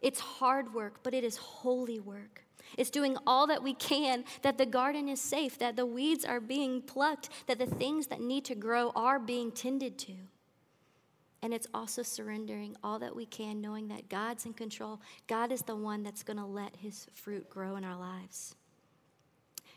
It's 0.00 0.20
hard 0.20 0.72
work, 0.72 1.00
but 1.02 1.14
it 1.14 1.22
is 1.22 1.36
holy 1.36 2.00
work. 2.00 2.44
It's 2.78 2.90
doing 2.90 3.16
all 3.26 3.46
that 3.48 3.62
we 3.62 3.74
can 3.74 4.24
that 4.42 4.58
the 4.58 4.66
garden 4.66 5.08
is 5.08 5.20
safe, 5.20 5.58
that 5.58 5.76
the 5.76 5.86
weeds 5.86 6.24
are 6.24 6.40
being 6.40 6.82
plucked, 6.82 7.28
that 7.46 7.58
the 7.58 7.66
things 7.66 8.06
that 8.08 8.20
need 8.20 8.44
to 8.46 8.54
grow 8.54 8.90
are 8.94 9.18
being 9.18 9.52
tended 9.52 9.98
to. 9.98 10.12
And 11.42 11.54
it's 11.54 11.66
also 11.72 12.02
surrendering 12.02 12.76
all 12.84 12.98
that 12.98 13.16
we 13.16 13.24
can, 13.24 13.60
knowing 13.60 13.88
that 13.88 14.08
God's 14.08 14.44
in 14.44 14.52
control. 14.52 15.00
God 15.26 15.52
is 15.52 15.62
the 15.62 15.76
one 15.76 16.02
that's 16.02 16.22
going 16.22 16.36
to 16.36 16.44
let 16.44 16.76
his 16.76 17.06
fruit 17.14 17.48
grow 17.48 17.76
in 17.76 17.84
our 17.84 17.96
lives. 17.96 18.54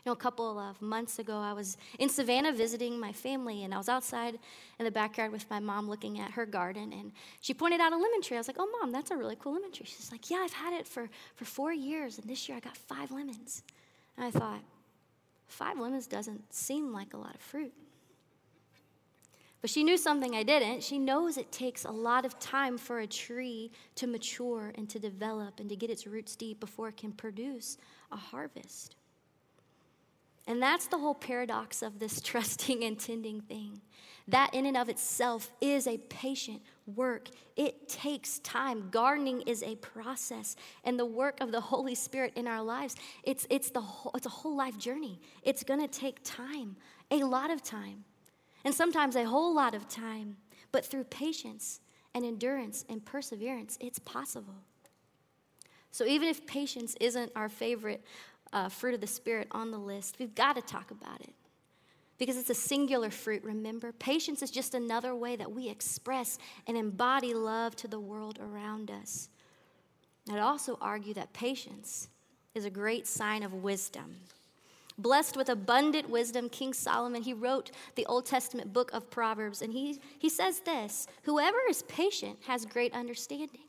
You 0.04 0.10
know, 0.10 0.12
a 0.12 0.16
couple 0.16 0.58
of 0.58 0.82
months 0.82 1.18
ago, 1.18 1.38
I 1.38 1.54
was 1.54 1.78
in 1.98 2.10
Savannah 2.10 2.52
visiting 2.52 3.00
my 3.00 3.12
family, 3.12 3.64
and 3.64 3.72
I 3.72 3.78
was 3.78 3.88
outside 3.88 4.38
in 4.78 4.84
the 4.84 4.90
backyard 4.90 5.32
with 5.32 5.48
my 5.48 5.60
mom 5.60 5.88
looking 5.88 6.20
at 6.20 6.32
her 6.32 6.44
garden, 6.44 6.92
and 6.92 7.10
she 7.40 7.54
pointed 7.54 7.80
out 7.80 7.94
a 7.94 7.96
lemon 7.96 8.20
tree. 8.20 8.36
I 8.36 8.40
was 8.40 8.46
like, 8.46 8.58
Oh, 8.58 8.68
mom, 8.80 8.92
that's 8.92 9.10
a 9.10 9.16
really 9.16 9.36
cool 9.36 9.54
lemon 9.54 9.72
tree. 9.72 9.86
She's 9.86 10.12
like, 10.12 10.30
Yeah, 10.30 10.38
I've 10.44 10.52
had 10.52 10.74
it 10.74 10.86
for, 10.86 11.08
for 11.36 11.46
four 11.46 11.72
years, 11.72 12.18
and 12.18 12.28
this 12.28 12.46
year 12.46 12.58
I 12.58 12.60
got 12.60 12.76
five 12.76 13.10
lemons. 13.10 13.62
And 14.18 14.26
I 14.26 14.30
thought, 14.30 14.60
Five 15.46 15.78
lemons 15.78 16.06
doesn't 16.06 16.52
seem 16.52 16.92
like 16.92 17.14
a 17.14 17.16
lot 17.16 17.34
of 17.34 17.40
fruit. 17.40 17.72
But 19.64 19.70
she 19.70 19.82
knew 19.82 19.96
something 19.96 20.34
I 20.34 20.42
didn't. 20.42 20.82
She 20.82 20.98
knows 20.98 21.38
it 21.38 21.50
takes 21.50 21.86
a 21.86 21.90
lot 21.90 22.26
of 22.26 22.38
time 22.38 22.76
for 22.76 22.98
a 22.98 23.06
tree 23.06 23.70
to 23.94 24.06
mature 24.06 24.72
and 24.74 24.86
to 24.90 24.98
develop 24.98 25.58
and 25.58 25.70
to 25.70 25.74
get 25.74 25.88
its 25.88 26.06
roots 26.06 26.36
deep 26.36 26.60
before 26.60 26.88
it 26.88 26.98
can 26.98 27.12
produce 27.12 27.78
a 28.12 28.16
harvest. 28.18 28.94
And 30.46 30.62
that's 30.62 30.88
the 30.88 30.98
whole 30.98 31.14
paradox 31.14 31.80
of 31.80 31.98
this 31.98 32.20
trusting 32.20 32.84
and 32.84 33.00
tending 33.00 33.40
thing. 33.40 33.80
That, 34.28 34.52
in 34.52 34.66
and 34.66 34.76
of 34.76 34.90
itself, 34.90 35.50
is 35.62 35.86
a 35.86 35.96
patient 35.96 36.60
work. 36.94 37.30
It 37.56 37.88
takes 37.88 38.40
time. 38.40 38.90
Gardening 38.90 39.40
is 39.46 39.62
a 39.62 39.76
process, 39.76 40.56
and 40.84 40.98
the 40.98 41.06
work 41.06 41.40
of 41.40 41.52
the 41.52 41.60
Holy 41.72 41.94
Spirit 41.94 42.34
in 42.36 42.46
our 42.46 42.62
lives, 42.62 42.96
it's, 43.22 43.46
it's, 43.48 43.70
the 43.70 43.80
whole, 43.80 44.12
it's 44.14 44.26
a 44.26 44.28
whole 44.28 44.54
life 44.58 44.76
journey. 44.76 45.22
It's 45.42 45.64
to 45.64 45.88
take 45.88 46.18
time, 46.22 46.76
a 47.10 47.24
lot 47.24 47.50
of 47.50 47.62
time 47.62 48.04
and 48.64 48.74
sometimes 48.74 49.16
a 49.16 49.24
whole 49.24 49.54
lot 49.54 49.74
of 49.74 49.88
time. 49.88 50.36
But 50.72 50.84
through 50.84 51.04
patience 51.04 51.80
and 52.14 52.24
endurance 52.24 52.84
and 52.88 53.04
perseverance, 53.04 53.76
it's 53.80 53.98
possible. 53.98 54.54
So 55.90 56.04
even 56.04 56.28
if 56.28 56.46
patience 56.46 56.96
isn't 57.00 57.30
our 57.36 57.48
favorite 57.48 58.04
uh, 58.52 58.68
fruit 58.68 58.94
of 58.94 59.00
the 59.00 59.06
Spirit 59.06 59.48
on 59.52 59.70
the 59.70 59.78
list, 59.78 60.16
we've 60.18 60.34
got 60.34 60.56
to 60.56 60.62
talk 60.62 60.90
about 60.90 61.20
it. 61.20 61.34
Because 62.18 62.36
it's 62.36 62.50
a 62.50 62.54
singular 62.54 63.10
fruit, 63.10 63.42
remember? 63.42 63.92
Patience 63.92 64.42
is 64.42 64.50
just 64.50 64.74
another 64.74 65.14
way 65.14 65.36
that 65.36 65.52
we 65.52 65.68
express 65.68 66.38
and 66.66 66.76
embody 66.76 67.34
love 67.34 67.74
to 67.76 67.88
the 67.88 67.98
world 67.98 68.38
around 68.40 68.90
us. 68.90 69.28
I'd 70.30 70.38
also 70.38 70.78
argue 70.80 71.14
that 71.14 71.32
patience 71.32 72.08
is 72.54 72.64
a 72.64 72.70
great 72.70 73.06
sign 73.06 73.42
of 73.42 73.52
wisdom. 73.52 74.16
Blessed 74.96 75.36
with 75.36 75.48
abundant 75.48 76.08
wisdom, 76.08 76.48
King 76.48 76.72
Solomon, 76.72 77.22
he 77.22 77.32
wrote 77.32 77.72
the 77.96 78.06
Old 78.06 78.26
Testament 78.26 78.72
book 78.72 78.92
of 78.92 79.10
Proverbs, 79.10 79.60
and 79.60 79.72
he, 79.72 80.00
he 80.18 80.28
says 80.28 80.60
this 80.60 81.08
Whoever 81.22 81.58
is 81.68 81.82
patient 81.82 82.38
has 82.46 82.64
great 82.64 82.92
understanding. 82.94 83.62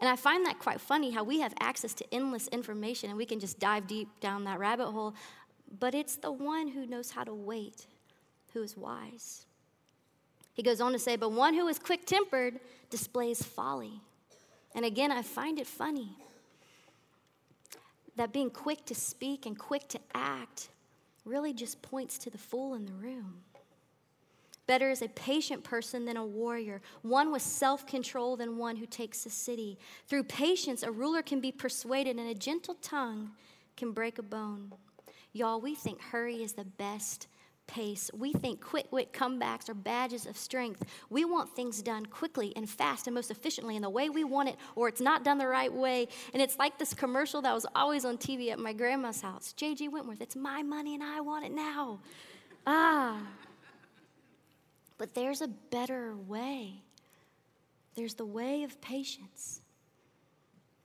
And 0.00 0.08
I 0.08 0.16
find 0.16 0.44
that 0.44 0.58
quite 0.58 0.80
funny 0.80 1.12
how 1.12 1.22
we 1.22 1.40
have 1.40 1.54
access 1.60 1.94
to 1.94 2.04
endless 2.12 2.48
information 2.48 3.10
and 3.10 3.16
we 3.16 3.26
can 3.26 3.38
just 3.38 3.60
dive 3.60 3.86
deep 3.86 4.08
down 4.20 4.44
that 4.44 4.58
rabbit 4.58 4.90
hole, 4.90 5.14
but 5.78 5.94
it's 5.94 6.16
the 6.16 6.32
one 6.32 6.68
who 6.68 6.84
knows 6.84 7.12
how 7.12 7.22
to 7.22 7.32
wait 7.32 7.86
who 8.52 8.62
is 8.62 8.76
wise. 8.76 9.46
He 10.52 10.62
goes 10.62 10.80
on 10.80 10.92
to 10.92 10.98
say, 10.98 11.16
But 11.16 11.32
one 11.32 11.54
who 11.54 11.68
is 11.68 11.78
quick 11.78 12.06
tempered 12.06 12.58
displays 12.90 13.42
folly. 13.42 14.00
And 14.74 14.84
again, 14.84 15.12
I 15.12 15.22
find 15.22 15.58
it 15.60 15.66
funny 15.66 16.16
that 18.16 18.32
being 18.32 18.50
quick 18.50 18.84
to 18.86 18.94
speak 18.94 19.46
and 19.46 19.58
quick 19.58 19.88
to 19.88 20.00
act 20.14 20.68
really 21.24 21.52
just 21.52 21.80
points 21.82 22.18
to 22.18 22.30
the 22.30 22.38
fool 22.38 22.74
in 22.74 22.86
the 22.86 22.92
room. 22.92 23.40
Better 24.66 24.90
is 24.90 25.02
a 25.02 25.08
patient 25.08 25.62
person 25.62 26.06
than 26.06 26.16
a 26.16 26.24
warrior, 26.24 26.80
one 27.02 27.30
with 27.30 27.42
self 27.42 27.86
control 27.86 28.36
than 28.36 28.56
one 28.56 28.76
who 28.76 28.86
takes 28.86 29.26
a 29.26 29.30
city. 29.30 29.78
Through 30.06 30.24
patience, 30.24 30.82
a 30.82 30.90
ruler 30.90 31.22
can 31.22 31.40
be 31.40 31.52
persuaded, 31.52 32.18
and 32.18 32.28
a 32.28 32.34
gentle 32.34 32.74
tongue 32.80 33.32
can 33.76 33.92
break 33.92 34.18
a 34.18 34.22
bone. 34.22 34.72
Y'all, 35.32 35.60
we 35.60 35.74
think 35.74 36.00
hurry 36.00 36.42
is 36.42 36.54
the 36.54 36.64
best 36.64 37.26
pace. 37.66 38.10
We 38.12 38.32
think 38.32 38.60
quick 38.60 38.86
wit 38.90 39.12
comebacks 39.12 39.68
are 39.68 39.74
badges 39.74 40.26
of 40.26 40.36
strength. 40.36 40.84
We 41.10 41.24
want 41.24 41.54
things 41.54 41.82
done 41.82 42.06
quickly 42.06 42.52
and 42.56 42.68
fast 42.68 43.06
and 43.06 43.14
most 43.14 43.30
efficiently 43.30 43.76
in 43.76 43.82
the 43.82 43.90
way 43.90 44.10
we 44.10 44.24
want 44.24 44.48
it, 44.48 44.56
or 44.74 44.88
it's 44.88 45.00
not 45.00 45.24
done 45.24 45.38
the 45.38 45.48
right 45.48 45.72
way. 45.72 46.08
And 46.32 46.42
it's 46.42 46.58
like 46.58 46.78
this 46.78 46.94
commercial 46.94 47.42
that 47.42 47.54
was 47.54 47.66
always 47.74 48.04
on 48.04 48.18
TV 48.18 48.50
at 48.50 48.58
my 48.58 48.72
grandma's 48.72 49.20
house 49.20 49.52
J.G. 49.52 49.88
Wentworth, 49.88 50.20
it's 50.20 50.36
my 50.36 50.62
money 50.62 50.94
and 50.94 51.02
I 51.02 51.20
want 51.20 51.44
it 51.44 51.52
now. 51.52 52.00
Ah. 52.66 53.20
But 54.96 55.14
there's 55.14 55.42
a 55.42 55.48
better 55.48 56.14
way. 56.16 56.82
There's 57.94 58.14
the 58.14 58.24
way 58.24 58.62
of 58.62 58.80
patience. 58.80 59.60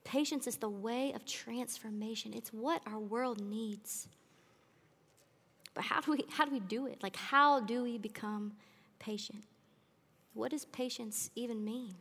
Patience 0.03 0.47
is 0.47 0.57
the 0.57 0.69
way 0.69 1.13
of 1.13 1.25
transformation. 1.25 2.33
It's 2.33 2.51
what 2.51 2.81
our 2.87 2.99
world 2.99 3.41
needs. 3.41 4.07
But 5.73 5.83
how 5.85 6.01
do 6.01 6.11
we 6.11 6.25
how 6.29 6.45
do 6.45 6.51
we 6.51 6.59
do 6.59 6.87
it? 6.87 7.01
Like 7.01 7.15
how 7.15 7.59
do 7.59 7.83
we 7.83 7.97
become 7.97 8.53
patient? 8.99 9.43
What 10.33 10.51
does 10.51 10.65
patience 10.65 11.29
even 11.35 11.63
mean? 11.63 11.95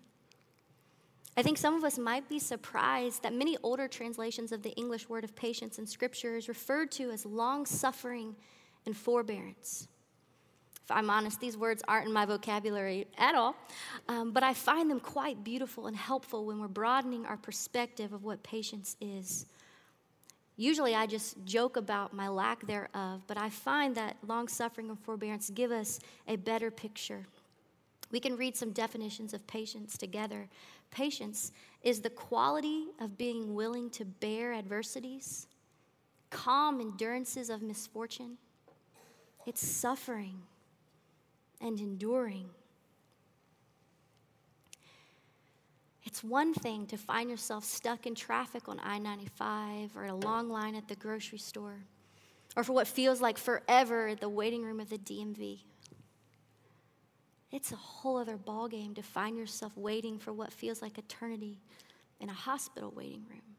I 1.36 1.42
think 1.42 1.56
some 1.56 1.74
of 1.74 1.84
us 1.84 1.98
might 1.98 2.28
be 2.28 2.40
surprised 2.40 3.22
that 3.22 3.32
many 3.32 3.56
older 3.62 3.86
translations 3.86 4.50
of 4.50 4.62
the 4.62 4.70
English 4.70 5.08
word 5.08 5.22
of 5.22 5.36
patience 5.36 5.78
in 5.78 5.86
Scripture 5.86 6.36
is 6.36 6.48
referred 6.48 6.90
to 6.92 7.10
as 7.10 7.24
long 7.24 7.64
suffering 7.64 8.34
and 8.86 8.96
forbearance. 8.96 9.86
If 10.88 10.90
I'm 10.90 11.10
honest, 11.10 11.38
these 11.38 11.56
words 11.56 11.82
aren't 11.86 12.08
in 12.08 12.12
my 12.12 12.24
vocabulary 12.24 13.06
at 13.18 13.34
all, 13.34 13.54
um, 14.08 14.32
but 14.32 14.42
I 14.42 14.54
find 14.54 14.90
them 14.90 14.98
quite 14.98 15.44
beautiful 15.44 15.86
and 15.86 15.96
helpful 15.96 16.46
when 16.46 16.58
we're 16.58 16.66
broadening 16.66 17.26
our 17.26 17.36
perspective 17.36 18.12
of 18.12 18.24
what 18.24 18.42
patience 18.42 18.96
is. 19.00 19.46
Usually 20.58 20.92
I 20.92 21.06
just 21.06 21.36
joke 21.44 21.76
about 21.76 22.12
my 22.12 22.26
lack 22.26 22.66
thereof, 22.66 23.22
but 23.28 23.38
I 23.38 23.48
find 23.48 23.94
that 23.94 24.16
long 24.26 24.48
suffering 24.48 24.90
and 24.90 24.98
forbearance 24.98 25.50
give 25.50 25.70
us 25.70 26.00
a 26.26 26.34
better 26.34 26.68
picture. 26.68 27.26
We 28.10 28.18
can 28.18 28.36
read 28.36 28.56
some 28.56 28.72
definitions 28.72 29.32
of 29.32 29.46
patience 29.46 29.96
together. 29.96 30.48
Patience 30.90 31.52
is 31.82 32.00
the 32.00 32.10
quality 32.10 32.88
of 33.00 33.16
being 33.16 33.54
willing 33.54 33.88
to 33.90 34.04
bear 34.04 34.52
adversities, 34.52 35.46
calm 36.30 36.80
endurances 36.80 37.50
of 37.50 37.62
misfortune. 37.62 38.36
It's 39.46 39.64
suffering 39.64 40.42
and 41.60 41.78
enduring. 41.78 42.50
It's 46.08 46.24
one 46.24 46.54
thing 46.54 46.86
to 46.86 46.96
find 46.96 47.28
yourself 47.28 47.66
stuck 47.66 48.06
in 48.06 48.14
traffic 48.14 48.66
on 48.66 48.80
I 48.82 48.98
95 48.98 49.94
or 49.94 50.04
at 50.04 50.10
a 50.10 50.14
long 50.14 50.48
line 50.48 50.74
at 50.74 50.88
the 50.88 50.94
grocery 50.94 51.36
store, 51.36 51.84
or 52.56 52.64
for 52.64 52.72
what 52.72 52.88
feels 52.88 53.20
like 53.20 53.36
forever 53.36 54.08
at 54.08 54.18
the 54.18 54.28
waiting 54.30 54.64
room 54.64 54.80
of 54.80 54.88
the 54.88 54.96
DMV. 54.96 55.58
It's 57.52 57.72
a 57.72 57.76
whole 57.76 58.16
other 58.16 58.38
ballgame 58.38 58.94
to 58.94 59.02
find 59.02 59.36
yourself 59.36 59.76
waiting 59.76 60.18
for 60.18 60.32
what 60.32 60.50
feels 60.50 60.80
like 60.80 60.96
eternity 60.96 61.60
in 62.20 62.30
a 62.30 62.32
hospital 62.32 62.90
waiting 62.96 63.26
room, 63.28 63.56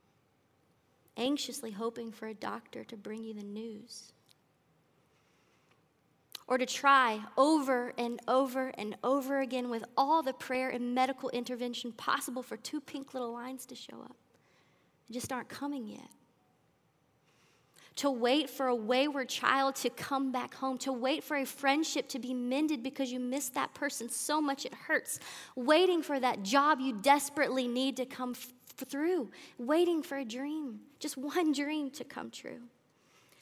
anxiously 1.18 1.70
hoping 1.70 2.12
for 2.12 2.26
a 2.26 2.34
doctor 2.34 2.84
to 2.84 2.98
bring 2.98 3.24
you 3.24 3.36
the 3.36 3.44
news 3.44 4.12
or 6.50 6.58
to 6.58 6.66
try 6.66 7.22
over 7.38 7.94
and 8.00 8.20
over 8.28 8.70
and 8.70 8.98
over 9.04 9.40
again 9.40 9.70
with 9.70 9.86
all 9.96 10.24
the 10.24 10.34
prayer 10.34 10.70
and 10.70 10.96
medical 10.96 11.30
intervention 11.30 11.92
possible 11.92 12.42
for 12.42 12.58
two 12.58 12.82
pink 12.82 13.14
little 13.14 13.32
lines 13.32 13.68
to 13.68 13.76
show 13.76 14.02
up. 14.02 14.16
They 15.08 15.14
just 15.14 15.32
aren't 15.32 15.48
coming 15.48 15.86
yet. 15.86 16.10
To 17.98 18.10
wait 18.10 18.50
for 18.50 18.66
a 18.66 18.76
wayward 18.76 19.30
child 19.30 19.76
to 19.78 19.92
come 19.92 20.32
back 20.32 20.56
home, 20.56 20.80
to 20.80 20.92
wait 20.92 21.24
for 21.24 21.38
a 21.38 21.46
friendship 21.46 22.10
to 22.10 22.20
be 22.20 22.34
mended 22.34 22.82
because 22.82 23.12
you 23.12 23.20
miss 23.20 23.50
that 23.50 23.76
person 23.76 24.10
so 24.10 24.42
much 24.42 24.66
it 24.66 24.74
hurts, 24.74 25.20
waiting 25.56 26.02
for 26.02 26.20
that 26.20 26.42
job 26.42 26.80
you 26.80 26.94
desperately 26.94 27.68
need 27.68 27.96
to 27.98 28.06
come 28.06 28.32
f- 28.32 28.52
through, 28.88 29.30
waiting 29.60 30.02
for 30.02 30.18
a 30.18 30.26
dream, 30.26 30.80
just 31.00 31.16
one 31.16 31.52
dream 31.54 31.92
to 31.92 32.04
come 32.04 32.32
true. 32.32 32.62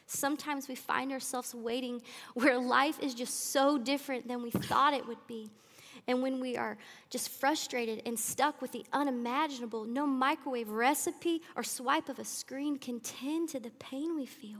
Sometimes 0.07 0.67
we 0.67 0.75
find 0.75 1.11
ourselves 1.11 1.53
waiting 1.53 2.01
where 2.33 2.57
life 2.57 2.99
is 3.01 3.13
just 3.13 3.51
so 3.51 3.77
different 3.77 4.27
than 4.27 4.41
we 4.41 4.51
thought 4.51 4.93
it 4.93 5.07
would 5.07 5.25
be. 5.27 5.49
And 6.07 6.21
when 6.21 6.39
we 6.39 6.55
are 6.55 6.77
just 7.09 7.29
frustrated 7.29 8.01
and 8.05 8.17
stuck 8.17 8.61
with 8.61 8.71
the 8.71 8.85
unimaginable, 8.93 9.83
no 9.83 10.07
microwave 10.07 10.69
recipe 10.69 11.41
or 11.55 11.63
swipe 11.63 12.07
of 12.07 12.19
a 12.19 12.25
screen 12.25 12.77
can 12.77 13.01
tend 13.01 13.49
to 13.49 13.59
the 13.59 13.71
pain 13.71 14.15
we 14.15 14.25
feel. 14.25 14.59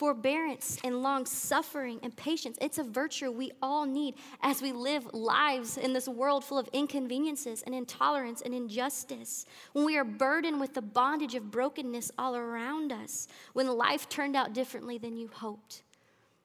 Forbearance 0.00 0.78
and 0.82 1.02
long 1.02 1.26
suffering 1.26 2.00
and 2.02 2.16
patience. 2.16 2.56
It's 2.62 2.78
a 2.78 2.82
virtue 2.82 3.30
we 3.30 3.52
all 3.60 3.84
need 3.84 4.14
as 4.40 4.62
we 4.62 4.72
live 4.72 5.06
lives 5.12 5.76
in 5.76 5.92
this 5.92 6.08
world 6.08 6.42
full 6.42 6.58
of 6.58 6.70
inconveniences 6.72 7.62
and 7.66 7.74
intolerance 7.74 8.40
and 8.40 8.54
injustice. 8.54 9.44
When 9.74 9.84
we 9.84 9.98
are 9.98 10.04
burdened 10.04 10.58
with 10.58 10.72
the 10.72 10.80
bondage 10.80 11.34
of 11.34 11.50
brokenness 11.50 12.12
all 12.16 12.34
around 12.34 12.92
us, 12.92 13.28
when 13.52 13.66
life 13.66 14.08
turned 14.08 14.36
out 14.36 14.54
differently 14.54 14.96
than 14.96 15.18
you 15.18 15.28
hoped, 15.30 15.82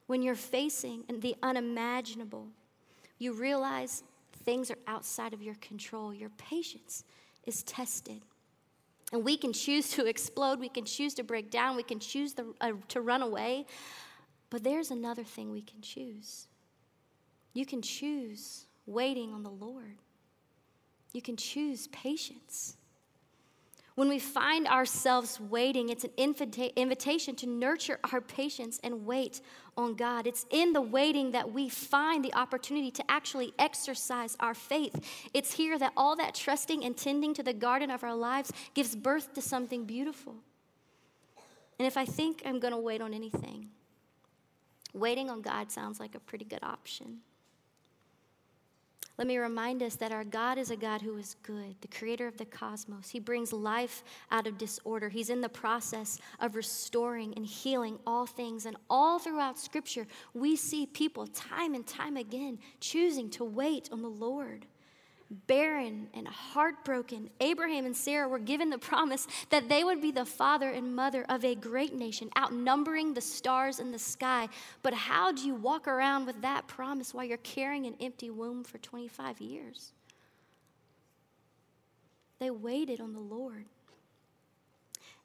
when 0.07 0.21
you're 0.21 0.35
facing 0.35 1.05
the 1.07 1.37
unimaginable, 1.41 2.47
you 3.19 3.31
realize 3.31 4.03
things 4.43 4.69
are 4.69 4.79
outside 4.85 5.33
of 5.33 5.41
your 5.41 5.55
control. 5.55 6.13
Your 6.13 6.29
patience 6.31 7.05
is 7.45 7.63
tested. 7.63 8.21
And 9.11 9.23
we 9.23 9.37
can 9.37 9.53
choose 9.53 9.89
to 9.91 10.05
explode, 10.07 10.59
we 10.59 10.69
can 10.69 10.85
choose 10.85 11.13
to 11.15 11.23
break 11.23 11.51
down, 11.51 11.75
we 11.75 11.83
can 11.83 11.99
choose 11.99 12.33
to, 12.33 12.55
uh, 12.61 12.71
to 12.89 13.01
run 13.01 13.21
away. 13.21 13.65
But 14.49 14.63
there's 14.63 14.91
another 14.91 15.23
thing 15.23 15.51
we 15.51 15.61
can 15.61 15.81
choose. 15.81 16.47
You 17.53 17.65
can 17.65 17.81
choose 17.81 18.65
waiting 18.85 19.33
on 19.33 19.43
the 19.43 19.49
Lord, 19.49 19.97
you 21.13 21.21
can 21.21 21.37
choose 21.37 21.87
patience. 21.87 22.77
When 23.95 24.09
we 24.09 24.19
find 24.19 24.67
ourselves 24.67 25.39
waiting, 25.39 25.87
it's 25.87 26.03
an 26.03 26.11
invita- 26.17 26.77
invitation 26.77 27.33
to 27.37 27.47
nurture 27.47 27.97
our 28.11 28.19
patience 28.19 28.77
and 28.83 29.05
wait 29.05 29.39
on 29.77 29.95
God. 29.95 30.27
It's 30.27 30.45
in 30.49 30.73
the 30.73 30.81
waiting 30.81 31.31
that 31.31 31.53
we 31.53 31.69
find 31.69 32.23
the 32.23 32.33
opportunity 32.33 32.91
to 32.91 33.09
actually 33.09 33.53
exercise 33.57 34.35
our 34.41 34.53
faith. 34.53 35.29
It's 35.33 35.53
here 35.53 35.79
that 35.79 35.93
all 35.95 36.17
that 36.17 36.35
trusting 36.35 36.83
and 36.83 36.97
tending 36.97 37.33
to 37.35 37.43
the 37.43 37.53
garden 37.53 37.89
of 37.89 38.03
our 38.03 38.15
lives 38.15 38.51
gives 38.73 38.97
birth 38.97 39.33
to 39.33 39.41
something 39.41 39.85
beautiful. 39.85 40.35
And 41.79 41.87
if 41.87 41.95
I 41.95 42.05
think 42.05 42.41
I'm 42.45 42.59
going 42.59 42.73
to 42.73 42.79
wait 42.79 42.99
on 42.99 43.13
anything, 43.13 43.69
waiting 44.93 45.29
on 45.29 45.41
God 45.41 45.71
sounds 45.71 46.01
like 46.01 46.15
a 46.15 46.19
pretty 46.19 46.45
good 46.45 46.63
option. 46.63 47.19
Let 49.17 49.27
me 49.27 49.37
remind 49.37 49.81
us 49.81 49.95
that 49.95 50.11
our 50.11 50.25
God 50.25 50.57
is 50.57 50.71
a 50.71 50.75
God 50.75 51.01
who 51.01 51.17
is 51.17 51.37
good, 51.41 51.75
the 51.79 51.87
creator 51.87 52.27
of 52.27 52.37
the 52.37 52.45
cosmos. 52.45 53.09
He 53.09 53.19
brings 53.19 53.53
life 53.53 54.03
out 54.29 54.45
of 54.45 54.57
disorder. 54.57 55.07
He's 55.07 55.29
in 55.29 55.39
the 55.39 55.47
process 55.47 56.19
of 56.41 56.55
restoring 56.55 57.33
and 57.35 57.45
healing 57.45 57.97
all 58.05 58.25
things. 58.25 58.65
And 58.65 58.75
all 58.89 59.17
throughout 59.17 59.57
Scripture, 59.57 60.05
we 60.33 60.57
see 60.57 60.85
people 60.85 61.27
time 61.27 61.75
and 61.75 61.87
time 61.87 62.17
again 62.17 62.59
choosing 62.81 63.29
to 63.31 63.45
wait 63.45 63.87
on 63.91 64.01
the 64.01 64.09
Lord 64.09 64.65
barren 65.29 66.07
and 66.13 66.27
heartbroken, 66.27 67.29
Abraham 67.39 67.85
and 67.85 67.95
Sarah 67.95 68.27
were 68.27 68.39
given 68.39 68.69
the 68.69 68.77
promise 68.77 69.27
that 69.49 69.69
they 69.69 69.83
would 69.83 70.01
be 70.01 70.11
the 70.11 70.25
father 70.25 70.69
and 70.69 70.95
mother 70.95 71.25
of 71.29 71.43
a 71.43 71.55
great 71.55 71.93
nation, 71.93 72.29
outnumbering 72.37 73.13
the 73.13 73.21
stars 73.21 73.79
in 73.79 73.91
the 73.91 73.99
sky. 73.99 74.47
But 74.83 74.93
how 74.93 75.31
do 75.31 75.45
you 75.45 75.55
walk 75.55 75.87
around 75.87 76.25
with 76.25 76.41
that 76.41 76.67
promise 76.67 77.13
while 77.13 77.25
you're 77.25 77.37
carrying 77.37 77.85
an 77.85 77.95
empty 77.99 78.29
womb 78.29 78.63
for 78.63 78.77
25 78.77 79.41
years? 79.41 79.91
They 82.39 82.49
waited 82.49 82.99
on 82.99 83.13
the 83.13 83.19
Lord. 83.19 83.65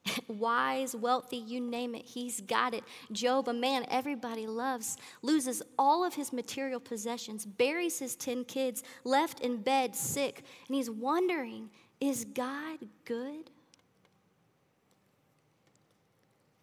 wise, 0.28 0.94
wealthy, 0.94 1.36
you 1.36 1.60
name 1.60 1.94
it, 1.94 2.04
he's 2.04 2.40
got 2.40 2.74
it. 2.74 2.84
Job, 3.12 3.48
a 3.48 3.52
man 3.52 3.84
everybody 3.90 4.46
loves, 4.46 4.96
loses 5.22 5.62
all 5.78 6.04
of 6.04 6.14
his 6.14 6.32
material 6.32 6.80
possessions, 6.80 7.44
buries 7.46 7.98
his 7.98 8.16
10 8.16 8.44
kids, 8.44 8.82
left 9.04 9.40
in 9.40 9.58
bed 9.58 9.94
sick, 9.94 10.42
and 10.68 10.76
he's 10.76 10.90
wondering, 10.90 11.70
is 12.00 12.24
God 12.24 12.78
good? 13.04 13.50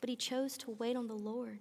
But 0.01 0.10
he 0.10 0.15
chose 0.15 0.58
to 0.60 0.72
wait 0.72 0.96
on 0.96 1.08
the 1.08 1.13
Lord. 1.13 1.60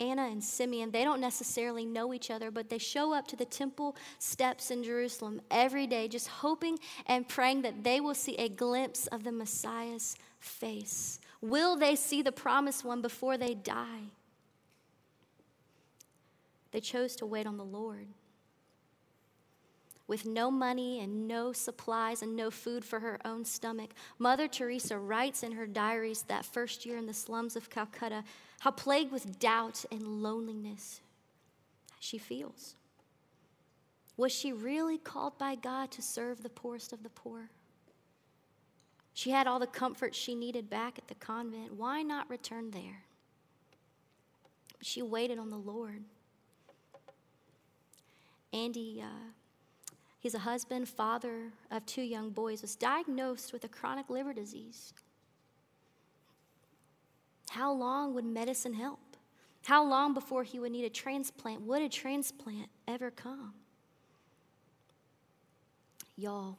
Anna 0.00 0.28
and 0.28 0.42
Simeon, 0.42 0.90
they 0.90 1.04
don't 1.04 1.20
necessarily 1.20 1.84
know 1.84 2.12
each 2.14 2.30
other, 2.30 2.50
but 2.50 2.68
they 2.68 2.78
show 2.78 3.12
up 3.12 3.28
to 3.28 3.36
the 3.36 3.44
temple 3.44 3.96
steps 4.18 4.70
in 4.70 4.82
Jerusalem 4.82 5.40
every 5.50 5.86
day, 5.86 6.08
just 6.08 6.28
hoping 6.28 6.78
and 7.06 7.28
praying 7.28 7.62
that 7.62 7.84
they 7.84 8.00
will 8.00 8.14
see 8.14 8.34
a 8.36 8.48
glimpse 8.48 9.06
of 9.08 9.24
the 9.24 9.32
Messiah's 9.32 10.16
face. 10.38 11.20
Will 11.40 11.76
they 11.76 11.94
see 11.94 12.22
the 12.22 12.32
promised 12.32 12.84
one 12.84 13.02
before 13.02 13.36
they 13.36 13.54
die? 13.54 14.08
They 16.72 16.80
chose 16.80 17.14
to 17.16 17.26
wait 17.26 17.46
on 17.46 17.56
the 17.56 17.64
Lord 17.64 18.06
with 20.10 20.26
no 20.26 20.50
money 20.50 20.98
and 20.98 21.28
no 21.28 21.52
supplies 21.52 22.20
and 22.20 22.34
no 22.34 22.50
food 22.50 22.84
for 22.84 22.98
her 22.98 23.20
own 23.24 23.44
stomach, 23.44 23.90
Mother 24.18 24.48
Teresa 24.48 24.98
writes 24.98 25.44
in 25.44 25.52
her 25.52 25.68
diaries 25.68 26.22
that 26.22 26.44
first 26.44 26.84
year 26.84 26.98
in 26.98 27.06
the 27.06 27.14
slums 27.14 27.54
of 27.54 27.70
Calcutta 27.70 28.24
how 28.60 28.70
plagued 28.70 29.12
with 29.12 29.38
doubt 29.38 29.84
and 29.90 30.22
loneliness 30.22 31.00
she 31.98 32.18
feels. 32.18 32.76
Was 34.16 34.32
she 34.32 34.52
really 34.52 34.98
called 34.98 35.36
by 35.38 35.54
God 35.54 35.90
to 35.92 36.02
serve 36.02 36.42
the 36.42 36.48
poorest 36.48 36.92
of 36.92 37.02
the 37.02 37.08
poor? 37.08 37.50
She 39.14 39.30
had 39.30 39.46
all 39.46 39.58
the 39.58 39.66
comfort 39.66 40.14
she 40.14 40.34
needed 40.34 40.70
back 40.70 40.98
at 40.98 41.08
the 41.08 41.14
convent. 41.14 41.74
Why 41.74 42.02
not 42.02 42.30
return 42.30 42.70
there? 42.70 43.04
She 44.80 45.02
waited 45.02 45.38
on 45.38 45.50
the 45.50 45.56
Lord. 45.56 46.04
Andy 48.52 49.02
uh, 49.02 49.30
He's 50.20 50.34
a 50.34 50.40
husband, 50.40 50.86
father 50.86 51.50
of 51.70 51.86
two 51.86 52.02
young 52.02 52.28
boys, 52.28 52.60
was 52.60 52.76
diagnosed 52.76 53.54
with 53.54 53.64
a 53.64 53.68
chronic 53.68 54.10
liver 54.10 54.34
disease. 54.34 54.92
How 57.50 57.72
long 57.72 58.14
would 58.14 58.24
medicine 58.24 58.74
help? 58.74 59.00
How 59.64 59.84
long 59.84 60.14
before 60.14 60.44
he 60.44 60.60
would 60.60 60.70
need 60.70 60.84
a 60.84 60.88
transplant? 60.88 61.62
Would 61.62 61.82
a 61.82 61.88
transplant 61.88 62.68
ever 62.86 63.10
come? 63.10 63.54
Y'all, 66.16 66.58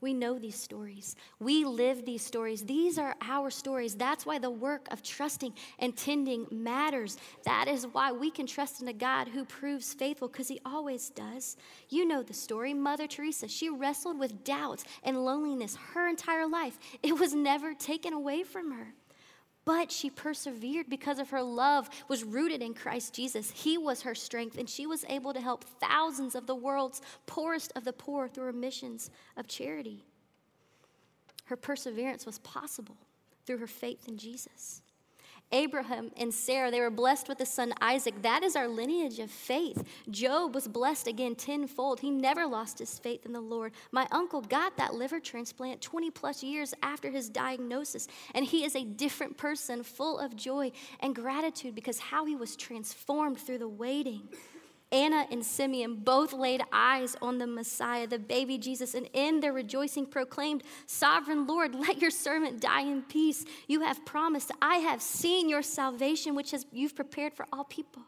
we 0.00 0.14
know 0.14 0.38
these 0.38 0.54
stories. 0.54 1.16
We 1.40 1.64
live 1.64 2.06
these 2.06 2.22
stories. 2.22 2.62
These 2.62 3.00
are 3.00 3.16
our 3.20 3.50
stories. 3.50 3.96
That's 3.96 4.24
why 4.24 4.38
the 4.38 4.48
work 4.48 4.86
of 4.92 5.02
trusting 5.02 5.54
and 5.80 5.96
tending 5.96 6.46
matters. 6.52 7.16
That 7.42 7.66
is 7.66 7.88
why 7.90 8.12
we 8.12 8.30
can 8.30 8.46
trust 8.46 8.80
in 8.80 8.86
a 8.86 8.92
God 8.92 9.26
who 9.26 9.44
proves 9.44 9.92
faithful 9.92 10.28
because 10.28 10.46
he 10.46 10.60
always 10.64 11.10
does. 11.10 11.56
You 11.88 12.06
know 12.06 12.22
the 12.22 12.32
story. 12.32 12.72
Mother 12.74 13.08
Teresa, 13.08 13.48
she 13.48 13.70
wrestled 13.70 14.20
with 14.20 14.44
doubts 14.44 14.84
and 15.02 15.24
loneliness 15.24 15.74
her 15.94 16.08
entire 16.08 16.46
life. 16.46 16.78
It 17.02 17.18
was 17.18 17.34
never 17.34 17.74
taken 17.74 18.12
away 18.12 18.44
from 18.44 18.70
her. 18.70 18.94
But 19.68 19.92
she 19.92 20.08
persevered 20.08 20.88
because 20.88 21.18
of 21.18 21.28
her 21.28 21.42
love 21.42 21.90
was 22.08 22.24
rooted 22.24 22.62
in 22.62 22.72
Christ 22.72 23.12
Jesus. 23.12 23.50
He 23.50 23.76
was 23.76 24.00
her 24.00 24.14
strength, 24.14 24.56
and 24.56 24.66
she 24.66 24.86
was 24.86 25.04
able 25.10 25.34
to 25.34 25.42
help 25.42 25.62
thousands 25.62 26.34
of 26.34 26.46
the 26.46 26.54
world's 26.54 27.02
poorest 27.26 27.74
of 27.76 27.84
the 27.84 27.92
poor 27.92 28.28
through 28.28 28.46
her 28.46 28.52
missions 28.54 29.10
of 29.36 29.46
charity. 29.46 30.06
Her 31.44 31.56
perseverance 31.56 32.24
was 32.24 32.38
possible 32.38 32.96
through 33.44 33.58
her 33.58 33.66
faith 33.66 34.08
in 34.08 34.16
Jesus. 34.16 34.80
Abraham 35.52 36.10
and 36.16 36.32
Sarah, 36.32 36.70
they 36.70 36.80
were 36.80 36.90
blessed 36.90 37.28
with 37.28 37.38
the 37.38 37.46
son 37.46 37.72
Isaac. 37.80 38.22
That 38.22 38.42
is 38.42 38.54
our 38.54 38.68
lineage 38.68 39.18
of 39.18 39.30
faith. 39.30 39.82
Job 40.10 40.54
was 40.54 40.68
blessed 40.68 41.06
again 41.06 41.34
tenfold. 41.34 42.00
He 42.00 42.10
never 42.10 42.46
lost 42.46 42.78
his 42.78 42.98
faith 42.98 43.24
in 43.24 43.32
the 43.32 43.40
Lord. 43.40 43.72
My 43.90 44.06
uncle 44.10 44.42
got 44.42 44.76
that 44.76 44.94
liver 44.94 45.20
transplant 45.20 45.80
20 45.80 46.10
plus 46.10 46.42
years 46.42 46.74
after 46.82 47.10
his 47.10 47.28
diagnosis, 47.30 48.08
and 48.34 48.44
he 48.44 48.64
is 48.64 48.76
a 48.76 48.84
different 48.84 49.36
person, 49.36 49.82
full 49.82 50.18
of 50.18 50.36
joy 50.36 50.70
and 51.00 51.14
gratitude 51.14 51.74
because 51.74 51.98
how 51.98 52.24
he 52.24 52.36
was 52.36 52.56
transformed 52.56 53.38
through 53.38 53.58
the 53.58 53.68
waiting. 53.68 54.28
Anna 54.90 55.26
and 55.30 55.44
Simeon 55.44 55.96
both 55.96 56.32
laid 56.32 56.62
eyes 56.72 57.14
on 57.20 57.38
the 57.38 57.46
Messiah, 57.46 58.06
the 58.06 58.18
baby 58.18 58.56
Jesus, 58.56 58.94
and 58.94 59.08
in 59.12 59.40
their 59.40 59.52
rejoicing 59.52 60.06
proclaimed, 60.06 60.62
Sovereign 60.86 61.46
Lord, 61.46 61.74
let 61.74 62.00
your 62.00 62.10
servant 62.10 62.60
die 62.60 62.82
in 62.82 63.02
peace. 63.02 63.44
You 63.66 63.80
have 63.82 64.04
promised, 64.06 64.50
I 64.62 64.76
have 64.76 65.02
seen 65.02 65.48
your 65.48 65.62
salvation, 65.62 66.34
which 66.34 66.52
has, 66.52 66.64
you've 66.72 66.96
prepared 66.96 67.34
for 67.34 67.46
all 67.52 67.64
people. 67.64 68.02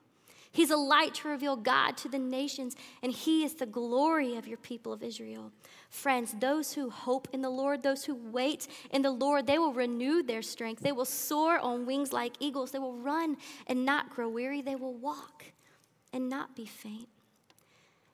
He's 0.53 0.71
a 0.71 0.77
light 0.77 1.15
to 1.17 1.29
reveal 1.29 1.55
God 1.55 1.97
to 1.99 2.09
the 2.09 2.19
nations, 2.19 2.75
and 3.03 3.13
He 3.13 3.45
is 3.45 3.55
the 3.55 3.67
glory 3.67 4.37
of 4.37 4.49
your 4.49 4.57
people 4.59 4.93
of 4.93 5.03
Israel. 5.03 5.53
Friends, 5.91 6.35
those 6.41 6.73
who 6.73 6.91
hope 6.91 7.29
in 7.33 7.43
the 7.43 7.51
Lord, 7.51 7.83
those 7.83 8.05
who 8.05 8.17
wait 8.17 8.67
in 8.91 9.03
the 9.03 9.11
Lord, 9.11 9.47
they 9.47 9.59
will 9.59 9.73
renew 9.73 10.23
their 10.23 10.43
strength. 10.43 10.83
They 10.83 10.93
will 10.93 11.05
soar 11.05 11.59
on 11.59 11.87
wings 11.87 12.13
like 12.13 12.35
eagles. 12.41 12.73
They 12.73 12.79
will 12.79 12.97
run 12.97 13.37
and 13.67 13.85
not 13.85 14.11
grow 14.11 14.29
weary. 14.29 14.61
They 14.61 14.77
will 14.77 14.95
walk 14.95 15.45
and 16.13 16.29
not 16.29 16.57
be 16.57 16.67
faint. 16.67 17.09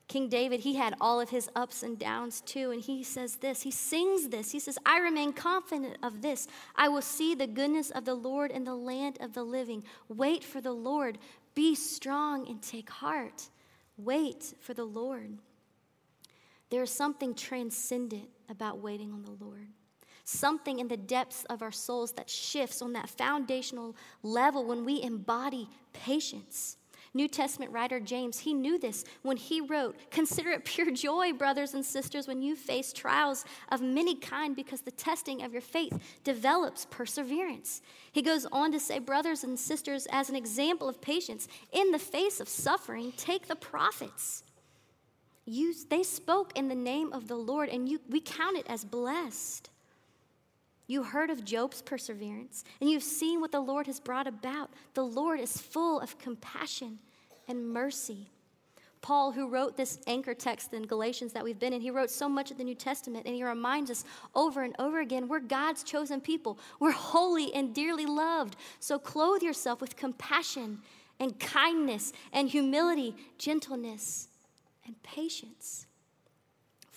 King 0.09 0.29
David, 0.29 0.61
he 0.61 0.77
had 0.77 0.95
all 1.01 1.21
of 1.21 1.31
his 1.31 1.51
ups 1.57 1.83
and 1.83 1.99
downs 1.99 2.41
too, 2.41 2.71
and 2.71 2.81
he 2.81 3.03
says 3.03 3.37
this. 3.37 3.63
He 3.63 3.73
sings 3.73 4.29
this. 4.29 4.53
He 4.53 4.61
says, 4.61 4.79
I 4.87 5.01
remain 5.01 5.33
confident 5.33 5.97
of 6.03 6.23
this. 6.23 6.47
I 6.77 6.89
will 6.89 7.03
see 7.03 7.35
the 7.35 7.49
goodness 7.49 7.91
of 7.91 8.05
the 8.05 8.15
Lord 8.15 8.53
in 8.53 8.63
the 8.63 8.77
land 8.77 9.19
of 9.21 9.33
the 9.33 9.43
living. 9.43 9.83
Wait 10.09 10.45
for 10.45 10.61
the 10.61 10.73
Lord. 10.73 11.19
Be 11.57 11.75
strong 11.75 12.49
and 12.49 12.63
take 12.63 12.89
heart. 12.89 13.49
Wait 13.97 14.55
for 14.61 14.75
the 14.75 14.85
Lord. 14.85 15.39
There 16.71 16.83
is 16.83 16.91
something 16.91 17.35
transcendent 17.35 18.29
about 18.49 18.79
waiting 18.79 19.13
on 19.13 19.23
the 19.23 19.45
Lord 19.45 19.69
something 20.27 20.81
in 20.81 20.89
the 20.89 20.97
depths 20.97 21.45
of 21.45 21.63
our 21.63 21.71
souls 21.71 22.13
that 22.13 22.29
shifts 22.29 22.83
on 22.83 22.93
that 22.93 23.09
foundational 23.09 23.95
level 24.23 24.65
when 24.65 24.85
we 24.85 25.01
embody 25.03 25.69
patience. 25.93 26.77
New 27.16 27.29
Testament 27.29 27.72
writer 27.72 27.98
James, 27.98 28.40
he 28.40 28.52
knew 28.52 28.79
this 28.79 29.05
when 29.22 29.37
he 29.37 29.61
wrote, 29.61 29.96
Consider 30.11 30.50
it 30.50 30.64
pure 30.64 30.90
joy, 30.92 31.33
brothers 31.33 31.74
and 31.74 31.85
sisters, 31.85 32.29
when 32.29 32.42
you 32.42 32.55
face 32.55 32.92
trials 32.92 33.44
of 33.70 33.81
many 33.81 34.14
kind, 34.14 34.55
because 34.55 34.83
the 34.83 34.90
testing 34.90 35.42
of 35.42 35.52
your 35.52 35.62
faith 35.62 35.98
develops 36.22 36.85
perseverance. 36.85 37.81
He 38.12 38.22
goes 38.22 38.46
on 38.52 38.70
to 38.72 38.79
say, 38.79 38.98
Brothers 38.98 39.42
and 39.42 39.59
sisters, 39.59 40.07
as 40.12 40.29
an 40.29 40.37
example 40.37 40.88
of 40.88 41.00
patience, 41.00 41.48
in 41.72 41.90
the 41.90 41.98
face 41.98 42.38
of 42.38 42.48
suffering, 42.48 43.12
take 43.16 43.48
the 43.48 43.57
prophets. 43.57 44.44
You, 45.46 45.74
they 45.88 46.02
spoke 46.02 46.57
in 46.57 46.68
the 46.68 46.74
name 46.74 47.12
of 47.12 47.29
the 47.29 47.37
Lord, 47.37 47.68
and 47.68 47.88
you, 47.88 48.00
we 48.11 48.20
count 48.20 48.59
it 48.59 48.66
as 48.68 48.85
blessed. 48.85 49.70
You 50.87 51.03
heard 51.03 51.31
of 51.31 51.44
Job's 51.44 51.83
perseverance, 51.83 52.64
and 52.81 52.88
you've 52.88 53.03
seen 53.03 53.40
what 53.40 53.53
the 53.53 53.61
Lord 53.61 53.87
has 53.87 53.99
brought 53.99 54.27
about. 54.27 54.70
The 54.94 55.05
Lord 55.05 55.40
is 55.40 55.61
full 55.61 56.01
of 56.01 56.18
compassion 56.18 56.99
and 57.49 57.68
mercy. 57.68 58.31
Paul, 59.03 59.31
who 59.31 59.49
wrote 59.49 59.77
this 59.77 60.01
anchor 60.07 60.35
text 60.35 60.72
in 60.72 60.83
Galatians 60.83 61.33
that 61.33 61.44
we've 61.44 61.59
been 61.59 61.72
in, 61.72 61.81
he 61.81 61.90
wrote 61.90 62.11
so 62.11 62.29
much 62.29 62.51
of 62.51 62.59
the 62.59 62.64
New 62.64 62.75
Testament, 62.75 63.27
and 63.27 63.35
he 63.35 63.44
reminds 63.44 63.90
us 63.90 64.05
over 64.35 64.62
and 64.62 64.75
over 64.79 65.01
again 65.01 65.29
we're 65.29 65.40
God's 65.40 65.83
chosen 65.85 66.20
people. 66.20 66.59
We're 66.81 66.92
holy 66.92 67.55
and 67.55 67.75
dearly 67.75 68.07
loved. 68.07 68.57
So 68.81 68.99
clothe 68.99 69.42
yourself 69.42 69.81
with 69.81 69.96
compassion 69.96 70.81
and 71.20 71.38
kindness 71.38 72.12
and 72.33 72.49
humility, 72.49 73.14
gentleness 73.38 74.29
and 74.85 75.01
patience. 75.03 75.87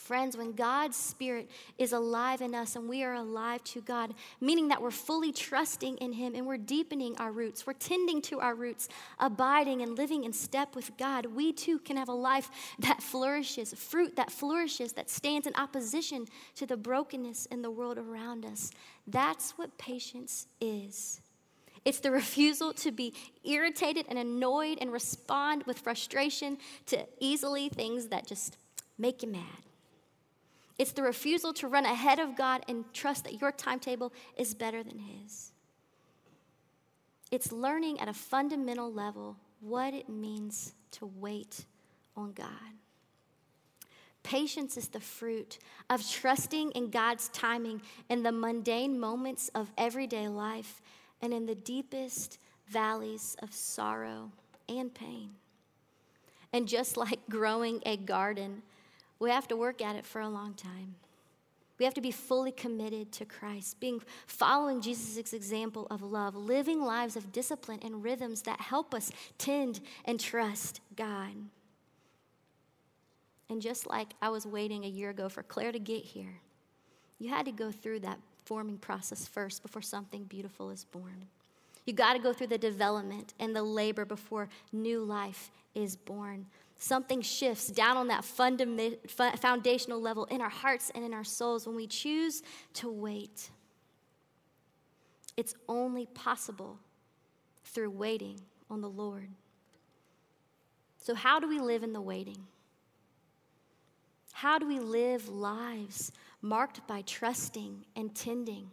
Friends, 0.10 0.36
when 0.36 0.54
God's 0.54 0.98
Spirit 0.98 1.52
is 1.78 1.94
alive 1.94 2.42
in 2.42 2.56
us 2.56 2.76
and 2.76 2.90
we 2.90 3.04
are 3.04 3.14
alive 3.14 3.64
to 3.66 3.82
God, 3.82 4.16
meaning 4.42 4.70
that 4.70 4.82
we're 4.82 4.90
fully 4.90 5.32
trusting 5.32 5.98
in 5.98 6.14
Him 6.14 6.34
and 6.34 6.48
we're 6.48 6.58
deepening 6.58 7.16
our 7.20 7.32
roots, 7.32 7.68
we're 7.68 7.74
tending 7.74 8.20
to 8.24 8.40
our 8.40 8.56
roots, 8.56 8.90
abiding 9.20 9.84
and 9.84 9.96
living 9.96 10.24
in 10.24 10.34
step 10.34 10.76
with 10.76 10.98
God, 10.98 11.28
we 11.28 11.54
too 11.54 11.78
can 11.78 11.96
have 11.96 12.10
a 12.10 12.14
life 12.14 12.50
that 12.80 13.04
flourishes, 13.04 13.72
fruit 13.76 14.16
that 14.16 14.32
flourishes, 14.32 14.94
that 14.94 15.12
stands 15.12 15.46
in 15.46 15.54
opposition 15.54 16.26
to 16.56 16.66
the 16.66 16.76
brokenness 16.76 17.46
in 17.46 17.62
the 17.62 17.70
world 17.70 18.00
around 18.00 18.46
us. 18.46 18.72
That's 19.06 19.60
what 19.60 19.78
patience 19.78 20.48
is. 20.60 21.22
It's 21.86 22.00
the 22.00 22.10
refusal 22.22 22.74
to 22.74 22.92
be 22.92 23.14
irritated 23.44 24.08
and 24.10 24.18
annoyed 24.18 24.80
and 24.82 24.92
respond 24.92 25.66
with 25.68 25.78
frustration 25.78 26.58
to 26.88 27.06
easily 27.20 27.70
things 27.70 28.08
that 28.08 28.26
just 28.26 28.58
make 28.98 29.22
you 29.22 29.30
mad. 29.30 29.69
It's 30.80 30.94
the 30.94 31.04
refusal 31.04 31.54
to 31.56 31.68
run 31.68 31.86
ahead 31.86 32.20
of 32.20 32.38
God 32.38 32.64
and 32.70 32.86
trust 32.94 33.26
that 33.26 33.42
your 33.42 33.52
timetable 33.52 34.14
is 34.38 34.56
better 34.56 34.82
than 34.82 34.98
His. 34.98 35.52
It's 37.32 37.52
learning 37.52 38.00
at 38.00 38.08
a 38.08 38.14
fundamental 38.14 38.92
level 38.92 39.36
what 39.60 39.94
it 39.94 40.08
means 40.08 40.74
to 40.92 41.06
wait 41.06 41.66
on 42.16 42.32
God. 42.32 42.48
Patience 44.24 44.78
is 44.78 44.88
the 44.88 45.00
fruit 45.00 45.60
of 45.90 46.08
trusting 46.10 46.72
in 46.72 46.90
God's 46.90 47.28
timing 47.30 47.82
in 48.10 48.24
the 48.24 48.32
mundane 48.32 49.00
moments 49.00 49.50
of 49.54 49.72
everyday 49.78 50.28
life 50.28 50.82
and 51.22 51.34
in 51.34 51.46
the 51.46 51.56
deepest 51.56 52.38
valleys 52.68 53.36
of 53.42 53.54
sorrow 53.54 54.32
and 54.68 54.94
pain. 54.94 55.32
And 56.54 56.68
just 56.68 56.96
like 56.98 57.20
growing 57.30 57.82
a 57.86 57.98
garden, 57.98 58.64
we 59.20 59.30
have 59.30 59.48
to 59.50 59.56
work 59.56 59.82
at 59.82 59.96
it 59.96 60.06
for 60.06 60.22
a 60.22 60.30
long 60.30 60.54
time. 60.54 60.96
We 61.78 61.86
have 61.86 61.94
to 61.94 62.02
be 62.02 62.12
fully 62.12 62.52
committed 62.52 63.12
to 63.14 63.26
Christ, 63.26 63.80
being 63.80 64.02
following 64.28 64.82
Jesus' 64.82 65.32
example 65.32 65.88
of 65.90 66.02
love, 66.02 66.36
living 66.36 66.82
lives 66.82 67.16
of 67.16 67.32
discipline 67.32 67.80
and 67.82 68.04
rhythms 68.04 68.42
that 68.44 68.60
help 68.60 68.94
us 68.94 69.12
tend 69.38 69.80
and 70.04 70.20
trust 70.20 70.82
God. 70.98 71.32
And 73.50 73.62
just 73.62 73.88
like 73.88 74.14
I 74.22 74.30
was 74.30 74.46
waiting 74.46 74.84
a 74.84 74.90
year 74.90 75.10
ago 75.10 75.30
for 75.30 75.42
Claire 75.42 75.72
to 75.72 75.80
get 75.80 76.04
here, 76.04 76.42
you 77.18 77.30
had 77.30 77.46
to 77.46 77.52
go 77.52 77.72
through 77.72 78.02
that 78.02 78.20
forming 78.44 78.78
process 78.78 79.26
first 79.26 79.64
before 79.64 79.82
something 79.82 80.26
beautiful 80.26 80.70
is 80.70 80.84
born. 80.84 81.28
You 81.86 81.94
got 81.94 82.14
to 82.14 82.20
go 82.20 82.34
through 82.34 82.48
the 82.48 82.58
development 82.58 83.34
and 83.40 83.56
the 83.56 83.64
labor 83.64 84.06
before 84.06 84.50
new 84.72 85.02
life 85.04 85.50
is 85.74 85.96
born 85.96 86.46
something 86.80 87.22
shifts 87.22 87.68
down 87.68 87.98
on 87.98 88.08
that 88.08 88.24
fundament, 88.24 89.12
foundational 89.12 90.02
level 90.02 90.26
in 90.26 90.42
our 90.42 90.50
hearts 90.50 90.92
and 90.96 91.04
in 91.04 91.14
our 91.14 91.26
souls 91.26 91.68
when 91.68 91.76
we 91.76 91.86
choose 91.86 92.42
to 92.74 92.90
wait. 92.90 93.52
It's 95.38 95.54
only 95.68 96.08
possible 96.08 96.80
through 97.66 97.92
waiting 97.92 98.40
on 98.70 98.82
the 98.82 98.90
Lord. 98.90 99.30
So, 101.04 101.14
how 101.14 101.40
do 101.40 101.48
we 101.48 101.60
live 101.60 101.84
in 101.84 101.94
the 101.94 102.02
waiting? 102.02 102.48
How 104.32 104.58
do 104.58 104.68
we 104.68 104.80
live 104.80 105.28
lives 105.28 106.14
marked 106.42 106.88
by 106.88 107.02
trusting 107.02 107.86
and 107.96 108.16
tending? 108.16 108.72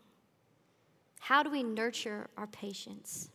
How 1.19 1.43
do 1.43 1.51
we 1.51 1.65
nurture 1.65 2.29
our 2.37 2.47
patience? 2.47 3.31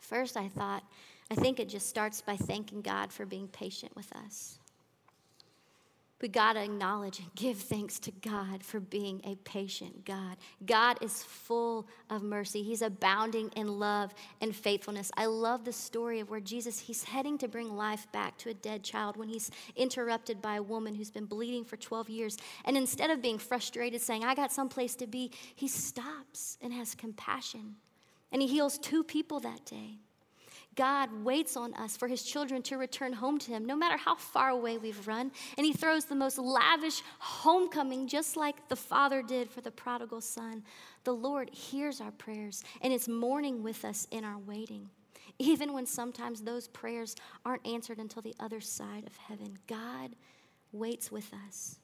First, 0.00 0.36
I 0.36 0.48
thought 0.48 0.82
I 1.30 1.34
think 1.36 1.60
it 1.60 1.68
just 1.68 1.88
starts 1.88 2.20
by 2.20 2.36
thanking 2.36 2.82
God 2.82 3.12
for 3.12 3.24
being 3.24 3.48
patient 3.48 3.94
with 3.94 4.10
us. 4.12 4.58
We 6.20 6.28
got 6.28 6.52
to 6.52 6.62
acknowledge 6.62 7.18
and 7.18 7.34
give 7.34 7.56
thanks 7.56 7.98
to 8.00 8.10
God 8.10 8.62
for 8.62 8.78
being 8.78 9.22
a 9.24 9.36
patient 9.36 10.04
God. 10.04 10.36
God 10.66 10.98
is 11.00 11.22
full 11.22 11.88
of 12.10 12.22
mercy. 12.22 12.62
He's 12.62 12.82
abounding 12.82 13.48
in 13.56 13.66
love 13.78 14.12
and 14.42 14.54
faithfulness. 14.54 15.10
I 15.16 15.26
love 15.26 15.64
the 15.64 15.72
story 15.72 16.20
of 16.20 16.28
where 16.28 16.40
Jesus, 16.40 16.78
he's 16.78 17.04
heading 17.04 17.38
to 17.38 17.48
bring 17.48 17.74
life 17.74 18.06
back 18.12 18.36
to 18.38 18.50
a 18.50 18.54
dead 18.54 18.82
child 18.82 19.16
when 19.16 19.28
he's 19.28 19.50
interrupted 19.76 20.42
by 20.42 20.56
a 20.56 20.62
woman 20.62 20.94
who's 20.94 21.10
been 21.10 21.24
bleeding 21.24 21.64
for 21.64 21.78
12 21.78 22.10
years. 22.10 22.36
And 22.66 22.76
instead 22.76 23.08
of 23.08 23.22
being 23.22 23.38
frustrated, 23.38 24.02
saying, 24.02 24.22
I 24.22 24.34
got 24.34 24.52
someplace 24.52 24.94
to 24.96 25.06
be, 25.06 25.30
he 25.54 25.68
stops 25.68 26.58
and 26.60 26.70
has 26.74 26.94
compassion. 26.94 27.76
And 28.30 28.42
he 28.42 28.48
heals 28.48 28.76
two 28.76 29.02
people 29.02 29.40
that 29.40 29.64
day. 29.64 30.00
God 30.80 31.12
waits 31.24 31.58
on 31.58 31.74
us 31.74 31.94
for 31.94 32.08
his 32.08 32.22
children 32.22 32.62
to 32.62 32.78
return 32.78 33.12
home 33.12 33.38
to 33.40 33.50
him, 33.50 33.66
no 33.66 33.76
matter 33.76 33.98
how 33.98 34.14
far 34.14 34.48
away 34.48 34.78
we've 34.78 35.06
run. 35.06 35.30
And 35.58 35.66
he 35.66 35.74
throws 35.74 36.06
the 36.06 36.14
most 36.14 36.38
lavish 36.38 37.02
homecoming, 37.18 38.08
just 38.08 38.34
like 38.34 38.66
the 38.70 38.76
Father 38.76 39.20
did 39.20 39.50
for 39.50 39.60
the 39.60 39.70
prodigal 39.70 40.22
son. 40.22 40.62
The 41.04 41.12
Lord 41.12 41.50
hears 41.50 42.00
our 42.00 42.12
prayers 42.12 42.64
and 42.80 42.94
is 42.94 43.08
mourning 43.08 43.62
with 43.62 43.84
us 43.84 44.08
in 44.10 44.24
our 44.24 44.38
waiting. 44.38 44.88
Even 45.38 45.74
when 45.74 45.84
sometimes 45.84 46.40
those 46.40 46.66
prayers 46.66 47.14
aren't 47.44 47.66
answered 47.66 47.98
until 47.98 48.22
the 48.22 48.34
other 48.40 48.62
side 48.62 49.04
of 49.06 49.14
heaven, 49.18 49.58
God 49.66 50.16
waits 50.72 51.12
with 51.12 51.30
us. 51.46 51.76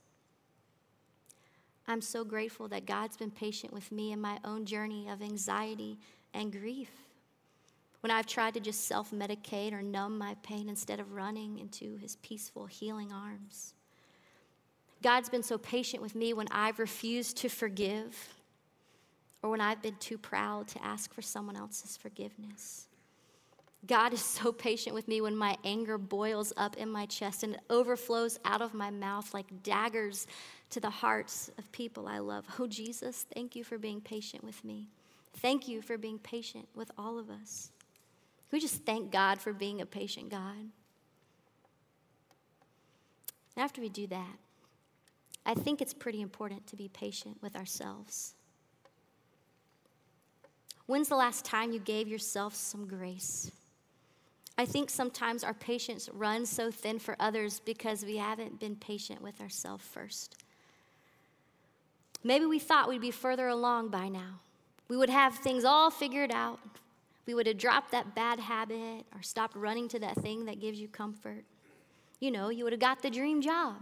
I'm 1.86 2.00
so 2.00 2.24
grateful 2.24 2.66
that 2.68 2.86
God's 2.86 3.18
been 3.18 3.30
patient 3.30 3.74
with 3.74 3.92
me 3.92 4.12
in 4.12 4.22
my 4.22 4.38
own 4.42 4.64
journey 4.64 5.06
of 5.10 5.20
anxiety 5.20 5.98
and 6.32 6.50
grief 6.50 7.05
when 8.00 8.10
I've 8.10 8.26
tried 8.26 8.54
to 8.54 8.60
just 8.60 8.86
self 8.86 9.10
medicate 9.10 9.72
or 9.72 9.82
numb 9.82 10.18
my 10.18 10.36
pain 10.42 10.68
instead 10.68 11.00
of 11.00 11.12
running 11.12 11.58
into 11.58 11.96
his 11.96 12.16
peaceful, 12.16 12.66
healing 12.66 13.12
arms. 13.12 13.74
God's 15.02 15.28
been 15.28 15.42
so 15.42 15.58
patient 15.58 16.02
with 16.02 16.14
me 16.14 16.32
when 16.32 16.48
I've 16.50 16.78
refused 16.78 17.36
to 17.38 17.48
forgive 17.48 18.34
or 19.42 19.50
when 19.50 19.60
I've 19.60 19.82
been 19.82 19.96
too 20.00 20.18
proud 20.18 20.68
to 20.68 20.84
ask 20.84 21.12
for 21.12 21.22
someone 21.22 21.56
else's 21.56 21.96
forgiveness. 21.96 22.88
God 23.86 24.12
is 24.12 24.20
so 24.22 24.52
patient 24.52 24.94
with 24.94 25.06
me 25.06 25.20
when 25.20 25.36
my 25.36 25.56
anger 25.64 25.98
boils 25.98 26.52
up 26.56 26.76
in 26.76 26.90
my 26.90 27.06
chest 27.06 27.42
and 27.42 27.58
overflows 27.70 28.38
out 28.44 28.62
of 28.62 28.74
my 28.74 28.90
mouth 28.90 29.32
like 29.32 29.62
daggers 29.62 30.26
to 30.70 30.80
the 30.80 30.90
hearts 30.90 31.50
of 31.58 31.70
people 31.72 32.08
I 32.08 32.18
love. 32.18 32.46
Oh, 32.58 32.66
Jesus, 32.66 33.26
thank 33.34 33.54
you 33.54 33.62
for 33.62 33.78
being 33.78 34.00
patient 34.00 34.42
with 34.42 34.64
me. 34.64 34.88
Thank 35.34 35.68
you 35.68 35.82
for 35.82 35.98
being 35.98 36.18
patient 36.18 36.66
with 36.74 36.90
all 36.98 37.18
of 37.18 37.30
us. 37.30 37.70
Can 38.48 38.58
we 38.58 38.60
just 38.60 38.84
thank 38.84 39.10
God 39.10 39.40
for 39.40 39.52
being 39.52 39.80
a 39.80 39.86
patient 39.86 40.30
God? 40.30 40.70
after 43.58 43.80
we 43.80 43.88
do 43.88 44.06
that, 44.06 44.36
I 45.46 45.54
think 45.54 45.80
it's 45.80 45.94
pretty 45.94 46.20
important 46.20 46.66
to 46.66 46.76
be 46.76 46.88
patient 46.88 47.38
with 47.40 47.56
ourselves. 47.56 48.34
When's 50.86 51.08
the 51.08 51.16
last 51.16 51.44
time 51.44 51.72
you 51.72 51.80
gave 51.80 52.06
yourself 52.06 52.54
some 52.54 52.86
grace? 52.86 53.50
I 54.58 54.64
think 54.64 54.88
sometimes 54.88 55.44
our 55.44 55.54
patience 55.54 56.08
runs 56.12 56.48
so 56.48 56.70
thin 56.70 56.98
for 56.98 57.16
others 57.20 57.60
because 57.60 58.04
we 58.04 58.16
haven't 58.16 58.60
been 58.60 58.76
patient 58.76 59.20
with 59.20 59.40
ourselves 59.40 59.84
first. 59.84 60.36
Maybe 62.24 62.46
we 62.46 62.58
thought 62.58 62.88
we'd 62.88 63.00
be 63.00 63.10
further 63.10 63.48
along 63.48 63.88
by 63.88 64.08
now. 64.08 64.40
We 64.88 64.96
would 64.96 65.10
have 65.10 65.34
things 65.34 65.64
all 65.64 65.90
figured 65.90 66.30
out 66.30 66.60
we 67.26 67.34
would 67.34 67.46
have 67.46 67.58
dropped 67.58 67.90
that 67.92 68.14
bad 68.14 68.38
habit 68.38 69.04
or 69.14 69.22
stopped 69.22 69.56
running 69.56 69.88
to 69.88 69.98
that 69.98 70.16
thing 70.16 70.44
that 70.46 70.60
gives 70.60 70.80
you 70.80 70.88
comfort. 70.88 71.44
You 72.20 72.30
know, 72.30 72.48
you 72.48 72.64
would 72.64 72.72
have 72.72 72.80
got 72.80 73.02
the 73.02 73.10
dream 73.10 73.42
job. 73.42 73.76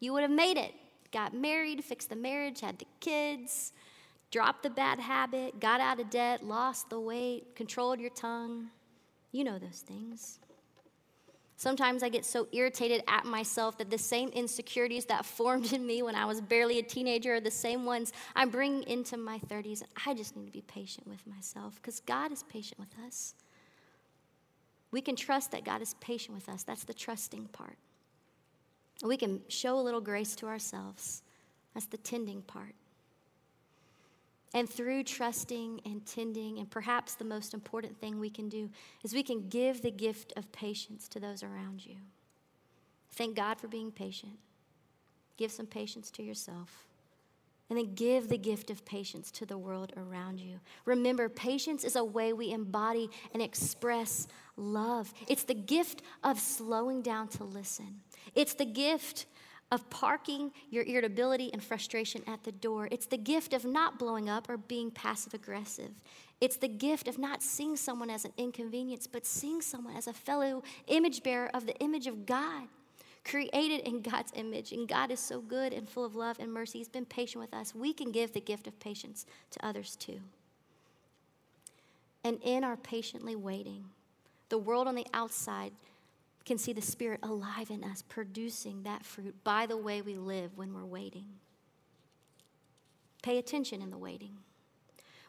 You 0.00 0.12
would 0.12 0.22
have 0.22 0.30
made 0.30 0.56
it, 0.56 0.72
got 1.12 1.34
married, 1.34 1.82
fixed 1.84 2.10
the 2.10 2.16
marriage, 2.16 2.60
had 2.60 2.78
the 2.78 2.86
kids, 3.00 3.72
dropped 4.30 4.62
the 4.62 4.70
bad 4.70 5.00
habit, 5.00 5.58
got 5.60 5.80
out 5.80 6.00
of 6.00 6.10
debt, 6.10 6.44
lost 6.44 6.88
the 6.90 7.00
weight, 7.00 7.54
controlled 7.56 8.00
your 8.00 8.10
tongue. 8.10 8.68
You 9.32 9.44
know 9.44 9.58
those 9.58 9.80
things. 9.80 10.38
Sometimes 11.58 12.02
I 12.02 12.10
get 12.10 12.26
so 12.26 12.46
irritated 12.52 13.02
at 13.08 13.24
myself 13.24 13.78
that 13.78 13.90
the 13.90 13.98
same 13.98 14.28
insecurities 14.28 15.06
that 15.06 15.24
formed 15.24 15.72
in 15.72 15.86
me 15.86 16.02
when 16.02 16.14
I 16.14 16.26
was 16.26 16.40
barely 16.40 16.78
a 16.78 16.82
teenager 16.82 17.34
are 17.34 17.40
the 17.40 17.50
same 17.50 17.86
ones 17.86 18.12
I'm 18.34 18.50
bringing 18.50 18.82
into 18.82 19.16
my 19.16 19.38
30s. 19.38 19.82
I 20.04 20.12
just 20.12 20.36
need 20.36 20.46
to 20.46 20.52
be 20.52 20.62
patient 20.62 21.06
with 21.06 21.26
myself 21.26 21.76
because 21.76 22.00
God 22.00 22.30
is 22.30 22.42
patient 22.42 22.78
with 22.78 22.94
us. 23.06 23.34
We 24.90 25.00
can 25.00 25.16
trust 25.16 25.50
that 25.52 25.64
God 25.64 25.80
is 25.80 25.94
patient 25.94 26.34
with 26.34 26.48
us. 26.48 26.62
That's 26.62 26.84
the 26.84 26.94
trusting 26.94 27.46
part. 27.48 27.78
We 29.02 29.16
can 29.16 29.40
show 29.48 29.78
a 29.78 29.82
little 29.82 30.00
grace 30.00 30.36
to 30.36 30.46
ourselves. 30.46 31.22
That's 31.74 31.86
the 31.86 31.98
tending 31.98 32.42
part. 32.42 32.74
And 34.54 34.68
through 34.70 35.04
trusting 35.04 35.80
and 35.84 36.06
tending, 36.06 36.58
and 36.58 36.70
perhaps 36.70 37.14
the 37.14 37.24
most 37.24 37.52
important 37.52 37.98
thing 38.00 38.18
we 38.18 38.30
can 38.30 38.48
do 38.48 38.70
is 39.04 39.12
we 39.12 39.22
can 39.22 39.48
give 39.48 39.82
the 39.82 39.90
gift 39.90 40.32
of 40.36 40.50
patience 40.52 41.08
to 41.08 41.20
those 41.20 41.42
around 41.42 41.84
you. 41.84 41.96
Thank 43.12 43.36
God 43.36 43.58
for 43.58 43.68
being 43.68 43.90
patient. 43.90 44.38
Give 45.36 45.50
some 45.50 45.66
patience 45.66 46.10
to 46.12 46.22
yourself. 46.22 46.86
And 47.68 47.76
then 47.76 47.94
give 47.94 48.28
the 48.28 48.38
gift 48.38 48.70
of 48.70 48.84
patience 48.84 49.32
to 49.32 49.46
the 49.46 49.58
world 49.58 49.92
around 49.96 50.38
you. 50.38 50.60
Remember, 50.84 51.28
patience 51.28 51.82
is 51.82 51.96
a 51.96 52.04
way 52.04 52.32
we 52.32 52.52
embody 52.52 53.10
and 53.34 53.42
express 53.42 54.28
love. 54.56 55.12
It's 55.26 55.42
the 55.42 55.54
gift 55.54 56.02
of 56.22 56.38
slowing 56.38 57.02
down 57.02 57.26
to 57.28 57.44
listen. 57.44 58.02
It's 58.36 58.54
the 58.54 58.66
gift 58.66 59.26
of 59.72 59.88
parking 59.90 60.52
your 60.70 60.84
irritability 60.84 61.50
and 61.52 61.62
frustration 61.62 62.22
at 62.26 62.44
the 62.44 62.52
door. 62.52 62.88
It's 62.90 63.06
the 63.06 63.16
gift 63.16 63.52
of 63.52 63.64
not 63.64 63.98
blowing 63.98 64.28
up 64.28 64.48
or 64.48 64.56
being 64.56 64.90
passive 64.90 65.34
aggressive. 65.34 65.90
It's 66.40 66.56
the 66.56 66.68
gift 66.68 67.08
of 67.08 67.18
not 67.18 67.42
seeing 67.42 67.76
someone 67.76 68.10
as 68.10 68.24
an 68.24 68.32
inconvenience, 68.36 69.06
but 69.06 69.26
seeing 69.26 69.60
someone 69.60 69.96
as 69.96 70.06
a 70.06 70.12
fellow 70.12 70.62
image 70.86 71.22
bearer 71.22 71.50
of 71.52 71.66
the 71.66 71.76
image 71.78 72.06
of 72.06 72.26
God, 72.26 72.68
created 73.24 73.80
in 73.80 74.02
God's 74.02 74.32
image. 74.36 74.70
And 74.70 74.86
God 74.86 75.10
is 75.10 75.18
so 75.18 75.40
good 75.40 75.72
and 75.72 75.88
full 75.88 76.04
of 76.04 76.14
love 76.14 76.36
and 76.38 76.52
mercy. 76.52 76.78
He's 76.78 76.88
been 76.88 77.06
patient 77.06 77.42
with 77.42 77.54
us. 77.54 77.74
We 77.74 77.92
can 77.92 78.12
give 78.12 78.32
the 78.32 78.40
gift 78.40 78.66
of 78.66 78.78
patience 78.78 79.26
to 79.50 79.66
others 79.66 79.96
too. 79.96 80.20
And 82.22 82.38
in 82.42 82.62
our 82.62 82.76
patiently 82.76 83.34
waiting, 83.34 83.86
the 84.48 84.58
world 84.58 84.86
on 84.86 84.94
the 84.94 85.06
outside 85.12 85.72
can 86.46 86.56
see 86.56 86.72
the 86.72 86.80
Spirit 86.80 87.20
alive 87.22 87.70
in 87.70 87.84
us, 87.84 88.02
producing 88.02 88.84
that 88.84 89.04
fruit 89.04 89.34
by 89.44 89.66
the 89.66 89.76
way 89.76 90.00
we 90.00 90.14
live 90.16 90.56
when 90.56 90.72
we're 90.72 90.84
waiting. 90.84 91.26
Pay 93.22 93.38
attention 93.38 93.82
in 93.82 93.90
the 93.90 93.98
waiting. 93.98 94.36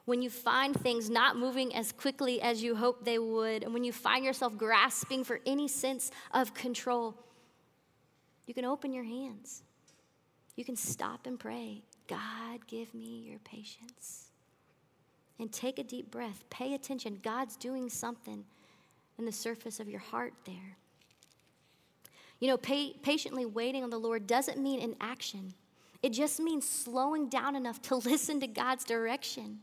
When 0.06 0.22
you 0.22 0.30
find 0.30 0.80
things 0.80 1.10
not 1.10 1.36
moving 1.36 1.76
as 1.76 1.92
quickly 1.92 2.42
as 2.42 2.64
you 2.64 2.76
hope 2.76 3.04
they 3.04 3.20
would, 3.20 3.64
and 3.64 3.74
when 3.74 3.84
you 3.84 3.92
find 3.92 4.24
yourself 4.24 4.56
grasping 4.56 5.24
for 5.24 5.42
any 5.46 5.68
sense 5.68 6.12
of 6.32 6.54
control, 6.54 7.16
you 8.46 8.54
can 8.54 8.64
open 8.64 8.94
your 8.94 9.04
hands. 9.04 9.64
You 10.56 10.64
can 10.64 10.76
stop 10.76 11.26
and 11.26 11.40
pray 11.40 11.82
God, 12.08 12.66
give 12.68 12.94
me 12.94 13.26
your 13.30 13.40
patience. 13.40 14.30
And 15.40 15.52
take 15.52 15.78
a 15.78 15.84
deep 15.84 16.10
breath. 16.10 16.46
Pay 16.50 16.74
attention. 16.74 17.20
God's 17.22 17.58
doing 17.58 17.90
something 17.90 18.46
in 19.20 19.26
the 19.26 19.32
surface 19.32 19.80
of 19.80 19.90
your 19.90 20.00
heart 20.00 20.34
there. 20.46 20.78
You 22.40 22.50
know, 22.50 22.58
patiently 22.58 23.46
waiting 23.46 23.84
on 23.84 23.90
the 23.90 24.00
Lord 24.00 24.28
doesn't 24.28 24.62
mean 24.62 24.80
inaction, 24.80 25.54
it 26.04 26.12
just 26.12 26.40
means 26.40 26.68
slowing 26.68 27.28
down 27.28 27.56
enough 27.56 27.82
to 27.84 27.96
listen 28.10 28.40
to 28.42 28.48
God's 28.48 28.86
direction. 28.86 29.60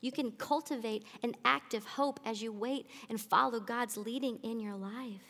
You 0.00 0.10
can 0.10 0.32
cultivate 0.32 1.04
an 1.22 1.34
active 1.44 1.84
hope 1.84 2.18
as 2.26 2.42
you 2.42 2.52
wait 2.52 2.88
and 3.08 3.20
follow 3.20 3.60
God's 3.60 3.96
leading 3.96 4.38
in 4.42 4.58
your 4.58 4.74
life. 4.74 5.22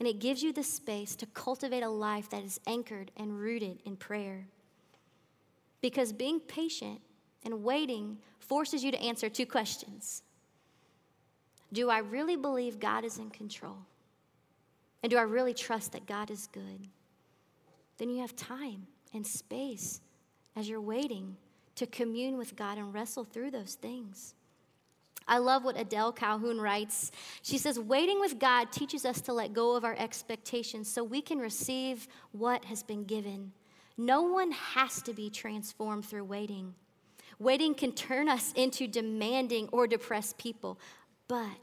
And 0.00 0.08
it 0.08 0.18
gives 0.18 0.42
you 0.42 0.52
the 0.52 0.64
space 0.64 1.14
to 1.16 1.26
cultivate 1.26 1.82
a 1.82 1.88
life 1.88 2.28
that 2.30 2.42
is 2.42 2.60
anchored 2.66 3.12
and 3.16 3.38
rooted 3.38 3.78
in 3.84 3.96
prayer. 3.96 4.48
Because 5.80 6.12
being 6.12 6.40
patient 6.40 7.00
and 7.44 7.62
waiting 7.62 8.18
forces 8.40 8.82
you 8.82 8.90
to 8.90 9.00
answer 9.00 9.28
two 9.28 9.46
questions 9.46 10.22
Do 11.72 11.88
I 11.88 11.98
really 11.98 12.36
believe 12.36 12.80
God 12.80 13.04
is 13.04 13.18
in 13.18 13.30
control? 13.30 13.78
And 15.06 15.10
do 15.12 15.18
I 15.18 15.22
really 15.22 15.54
trust 15.54 15.92
that 15.92 16.04
God 16.04 16.32
is 16.32 16.48
good? 16.48 16.88
Then 17.96 18.10
you 18.10 18.22
have 18.22 18.34
time 18.34 18.88
and 19.14 19.24
space 19.24 20.00
as 20.56 20.68
you're 20.68 20.80
waiting 20.80 21.36
to 21.76 21.86
commune 21.86 22.36
with 22.36 22.56
God 22.56 22.76
and 22.76 22.92
wrestle 22.92 23.22
through 23.22 23.52
those 23.52 23.74
things. 23.74 24.34
I 25.28 25.38
love 25.38 25.62
what 25.62 25.78
Adele 25.78 26.10
Calhoun 26.10 26.60
writes. 26.60 27.12
She 27.42 27.56
says, 27.56 27.78
Waiting 27.78 28.18
with 28.18 28.40
God 28.40 28.72
teaches 28.72 29.04
us 29.04 29.20
to 29.20 29.32
let 29.32 29.52
go 29.52 29.76
of 29.76 29.84
our 29.84 29.94
expectations 29.96 30.90
so 30.90 31.04
we 31.04 31.22
can 31.22 31.38
receive 31.38 32.08
what 32.32 32.64
has 32.64 32.82
been 32.82 33.04
given. 33.04 33.52
No 33.96 34.22
one 34.22 34.50
has 34.50 35.02
to 35.02 35.12
be 35.12 35.30
transformed 35.30 36.04
through 36.04 36.24
waiting. 36.24 36.74
Waiting 37.38 37.76
can 37.76 37.92
turn 37.92 38.28
us 38.28 38.52
into 38.56 38.88
demanding 38.88 39.68
or 39.70 39.86
depressed 39.86 40.36
people, 40.36 40.80
but 41.28 41.58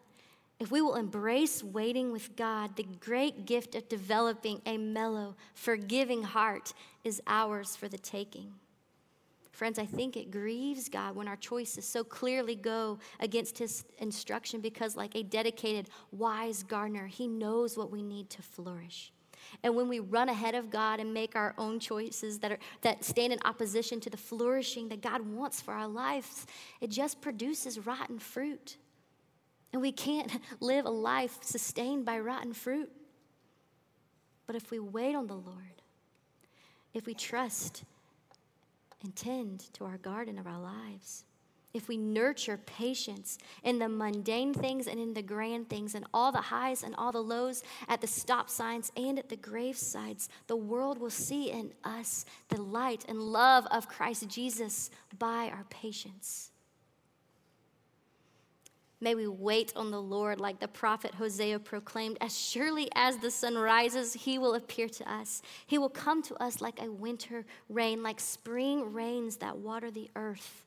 if 0.64 0.72
we 0.72 0.82
will 0.82 0.96
embrace 0.96 1.62
waiting 1.62 2.14
with 2.14 2.38
God, 2.38 2.78
the 2.78 2.88
great 3.02 3.46
gift 3.46 3.76
of 3.76 3.90
developing 3.90 4.62
a 4.66 4.78
mellow, 4.78 5.36
forgiving 5.54 6.24
heart 6.24 6.74
is 7.04 7.22
ours 7.28 7.76
for 7.76 7.90
the 7.90 7.98
taking. 7.98 8.54
Friends, 9.52 9.78
I 9.78 9.86
think 9.86 10.16
it 10.16 10.32
grieves 10.32 10.88
God 10.88 11.18
when 11.18 11.28
our 11.28 11.36
choices 11.36 11.86
so 11.86 12.04
clearly 12.04 12.56
go 12.56 12.98
against 13.20 13.58
His 13.58 13.84
instruction 13.98 14.62
because, 14.62 14.96
like 14.96 15.16
a 15.16 15.24
dedicated, 15.24 15.90
wise 16.14 16.64
gardener, 16.64 17.08
He 17.08 17.28
knows 17.28 17.78
what 17.78 17.92
we 17.92 18.02
need 18.02 18.30
to 18.30 18.42
flourish. 18.42 19.12
And 19.64 19.76
when 19.76 19.90
we 19.90 20.00
run 20.00 20.30
ahead 20.30 20.56
of 20.56 20.72
God 20.72 21.02
and 21.02 21.14
make 21.14 21.36
our 21.36 21.54
own 21.58 21.78
choices 21.78 22.40
that, 22.40 22.54
are, 22.54 22.60
that 22.82 23.04
stand 23.04 23.34
in 23.34 23.40
opposition 23.44 24.00
to 24.00 24.10
the 24.10 24.16
flourishing 24.16 24.88
that 24.88 25.02
God 25.02 25.28
wants 25.28 25.60
for 25.60 25.74
our 25.74 25.90
lives, 25.90 26.48
it 26.80 26.90
just 26.90 27.20
produces 27.20 27.86
rotten 27.86 28.18
fruit. 28.18 28.78
And 29.74 29.82
we 29.82 29.92
can't 29.92 30.32
live 30.60 30.86
a 30.86 30.92
life 30.92 31.40
sustained 31.42 32.06
by 32.06 32.20
rotten 32.20 32.54
fruit. 32.54 32.90
But 34.46 34.56
if 34.56 34.72
we 34.72 34.80
wait 34.80 35.16
on 35.16 35.28
the 35.28 35.36
Lord, 35.36 35.82
if 36.94 37.06
we 37.06 37.14
trust 37.14 37.84
and 39.02 39.16
tend 39.16 39.74
to 39.74 39.86
our 39.86 39.98
garden 39.98 40.38
of 40.38 40.48
our 40.48 40.60
lives, 40.60 41.26
if 41.74 41.88
we 41.88 41.98
nurture 41.98 42.58
patience 42.58 43.40
in 43.64 43.80
the 43.80 43.90
mundane 43.90 44.54
things 44.54 44.86
and 44.86 45.00
in 45.00 45.16
the 45.16 45.24
grand 45.24 45.70
things, 45.70 45.96
and 45.96 46.06
all 46.14 46.32
the 46.32 46.38
highs 46.38 46.84
and 46.84 46.94
all 46.96 47.12
the 47.12 47.24
lows, 47.24 47.64
at 47.88 48.00
the 48.00 48.06
stop 48.06 48.48
signs 48.48 48.92
and 48.96 49.18
at 49.18 49.30
the 49.30 49.36
grave 49.36 49.76
sides, 49.76 50.30
the 50.46 50.56
world 50.56 51.00
will 51.00 51.10
see 51.10 51.50
in 51.50 51.74
us 51.84 52.26
the 52.50 52.62
light 52.62 53.06
and 53.08 53.20
love 53.20 53.66
of 53.72 53.88
Christ 53.88 54.28
Jesus 54.30 54.92
by 55.18 55.50
our 55.52 55.66
patience. 55.72 56.52
May 59.04 59.16
we 59.16 59.28
wait 59.28 59.74
on 59.76 59.92
the 59.92 60.02
Lord 60.02 60.40
like 60.40 60.62
the 60.62 60.68
prophet 60.70 61.14
Hosea 61.16 61.60
proclaimed 61.60 62.18
As 62.22 62.40
surely 62.40 62.88
as 62.96 63.18
the 63.18 63.30
sun 63.30 63.58
rises, 63.58 64.14
he 64.14 64.40
will 64.40 64.56
appear 64.56 64.88
to 64.88 65.12
us. 65.12 65.42
He 65.68 65.78
will 65.78 65.90
come 65.90 66.24
to 66.24 66.42
us 66.42 66.62
like 66.62 66.82
a 66.82 66.90
winter 66.90 67.46
rain, 67.68 68.02
like 68.02 68.22
spring 68.22 68.94
rains 68.94 69.36
that 69.38 69.58
water 69.58 69.92
the 69.92 70.10
earth. 70.16 70.64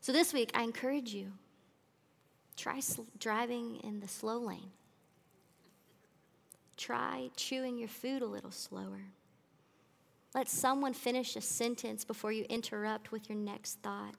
So 0.00 0.10
this 0.10 0.32
week, 0.32 0.50
I 0.52 0.64
encourage 0.64 1.14
you 1.14 1.30
try 2.56 2.80
sl- 2.80 3.02
driving 3.16 3.76
in 3.84 4.00
the 4.00 4.08
slow 4.08 4.38
lane. 4.38 4.72
Try 6.76 7.30
chewing 7.36 7.78
your 7.78 7.88
food 7.88 8.22
a 8.22 8.26
little 8.26 8.50
slower. 8.50 9.04
Let 10.34 10.48
someone 10.48 10.92
finish 10.92 11.36
a 11.36 11.40
sentence 11.40 12.04
before 12.04 12.32
you 12.32 12.46
interrupt 12.48 13.12
with 13.12 13.28
your 13.28 13.38
next 13.38 13.78
thought. 13.80 14.16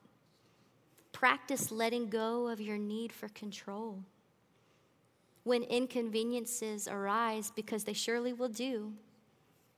Practice 1.21 1.71
letting 1.71 2.09
go 2.09 2.47
of 2.47 2.59
your 2.59 2.79
need 2.79 3.13
for 3.13 3.29
control. 3.29 3.99
When 5.43 5.61
inconveniences 5.61 6.87
arise, 6.87 7.51
because 7.55 7.83
they 7.83 7.93
surely 7.93 8.33
will 8.33 8.49
do, 8.49 8.93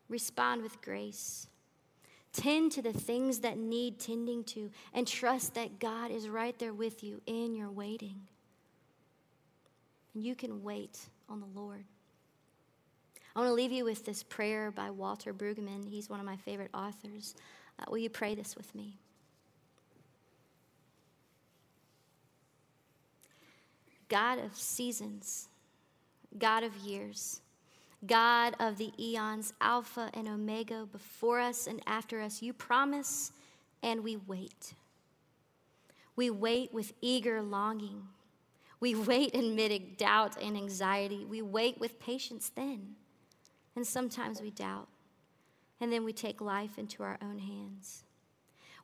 respond 0.08 0.63
with 0.63 0.82
grace. 0.82 1.49
Tend 2.32 2.71
to 2.71 2.82
the 2.82 2.93
things 2.93 3.39
that 3.39 3.58
need 3.58 3.99
tending 3.99 4.45
to, 4.45 4.71
and 4.93 5.06
trust 5.06 5.56
that 5.56 5.79
God 5.82 6.12
is 6.12 6.29
right 6.29 6.58
there 6.58 6.73
with 6.73 7.03
you 7.03 7.21
in 7.25 7.58
your 7.58 7.69
waiting. 7.69 8.21
And 10.13 10.23
you 10.23 10.36
can 10.36 10.63
wait 10.63 10.97
on 11.27 11.41
the 11.41 11.60
Lord. 11.60 11.84
I 13.36 13.39
want 13.39 13.49
to 13.49 13.53
leave 13.53 13.73
you 13.73 13.84
with 13.84 14.06
this 14.06 14.23
prayer 14.23 14.71
by 14.71 14.91
Walter 14.91 15.34
Brueggemann. 15.34 15.89
He's 15.89 16.10
one 16.10 16.21
of 16.21 16.25
my 16.25 16.38
favorite 16.38 16.71
authors. 16.73 17.36
Uh, 17.77 17.84
will 17.89 17.97
you 17.97 18.10
pray 18.10 18.34
this 18.34 18.56
with 18.56 18.73
me? 18.73 19.01
God 24.13 24.38
of 24.38 24.56
seasons, 24.56 25.49
God 26.38 26.62
of 26.62 26.78
years, 26.78 27.41
God 28.06 28.56
of 28.60 28.78
the 28.78 28.91
eons, 28.99 29.56
Alpha 29.60 30.12
and 30.13 30.28
Omega, 30.28 30.88
before 30.91 31.39
us 31.39 31.65
and 31.65 31.82
after 31.88 32.21
us, 32.21 32.39
you 32.39 32.54
promise, 32.54 33.32
and 33.82 34.04
we 34.04 34.17
wait. 34.17 34.76
We 36.15 36.30
wait 36.30 36.71
with 36.71 36.93
eager 37.02 37.41
longing. 37.41 38.04
We 38.80 38.93
wait 38.93 39.34
amid 39.34 39.97
doubt 39.97 40.39
and 40.39 40.56
anxiety. 40.56 41.26
We 41.26 41.41
wait 41.41 41.80
with 41.80 41.99
patience 41.99 42.52
then. 42.56 42.93
And 43.76 43.88
sometimes 43.88 44.43
we 44.43 44.52
doubt. 44.52 44.89
And 45.82 45.91
then 45.91 46.04
we 46.04 46.13
take 46.13 46.39
life 46.39 46.78
into 46.78 47.02
our 47.02 47.17
own 47.19 47.39
hands. 47.39 48.04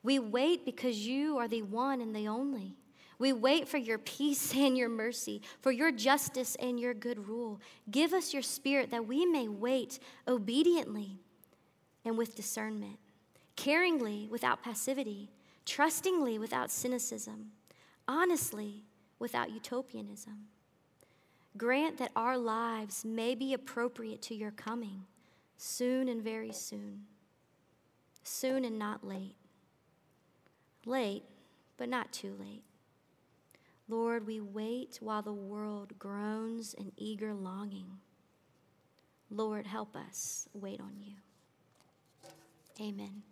We 0.02 0.18
wait 0.18 0.64
because 0.64 1.06
you 1.06 1.38
are 1.38 1.46
the 1.46 1.62
one 1.62 2.00
and 2.00 2.16
the 2.16 2.26
only. 2.26 2.74
We 3.20 3.34
wait 3.34 3.68
for 3.68 3.76
your 3.76 3.98
peace 3.98 4.52
and 4.56 4.76
your 4.76 4.88
mercy, 4.88 5.42
for 5.60 5.70
your 5.70 5.92
justice 5.92 6.56
and 6.58 6.80
your 6.80 6.94
good 6.94 7.28
rule. 7.28 7.60
Give 7.88 8.12
us 8.12 8.32
your 8.32 8.42
spirit 8.42 8.90
that 8.90 9.06
we 9.06 9.24
may 9.26 9.46
wait 9.46 10.00
obediently 10.26 11.20
and 12.04 12.16
with 12.18 12.34
discernment, 12.34 12.98
caringly 13.56 14.28
without 14.30 14.62
passivity, 14.62 15.30
trustingly 15.66 16.38
without 16.38 16.70
cynicism, 16.70 17.52
honestly 18.08 18.82
without 19.18 19.50
utopianism. 19.50 20.46
Grant 21.58 21.98
that 21.98 22.12
our 22.16 22.38
lives 22.38 23.04
may 23.04 23.34
be 23.34 23.52
appropriate 23.52 24.22
to 24.22 24.34
your 24.34 24.52
coming 24.52 25.04
soon 25.58 26.08
and 26.08 26.22
very 26.22 26.52
soon, 26.52 27.02
soon 28.22 28.64
and 28.64 28.78
not 28.78 29.06
late, 29.06 29.36
late, 30.86 31.24
but 31.76 31.88
not 31.88 32.10
too 32.12 32.34
late. 32.40 32.62
Lord, 33.90 34.24
we 34.24 34.40
wait 34.40 34.98
while 35.00 35.20
the 35.20 35.32
world 35.32 35.98
groans 35.98 36.74
in 36.74 36.92
eager 36.96 37.34
longing. 37.34 37.98
Lord, 39.28 39.66
help 39.66 39.96
us 39.96 40.48
wait 40.54 40.80
on 40.80 40.94
you. 41.00 41.16
Amen. 42.80 43.24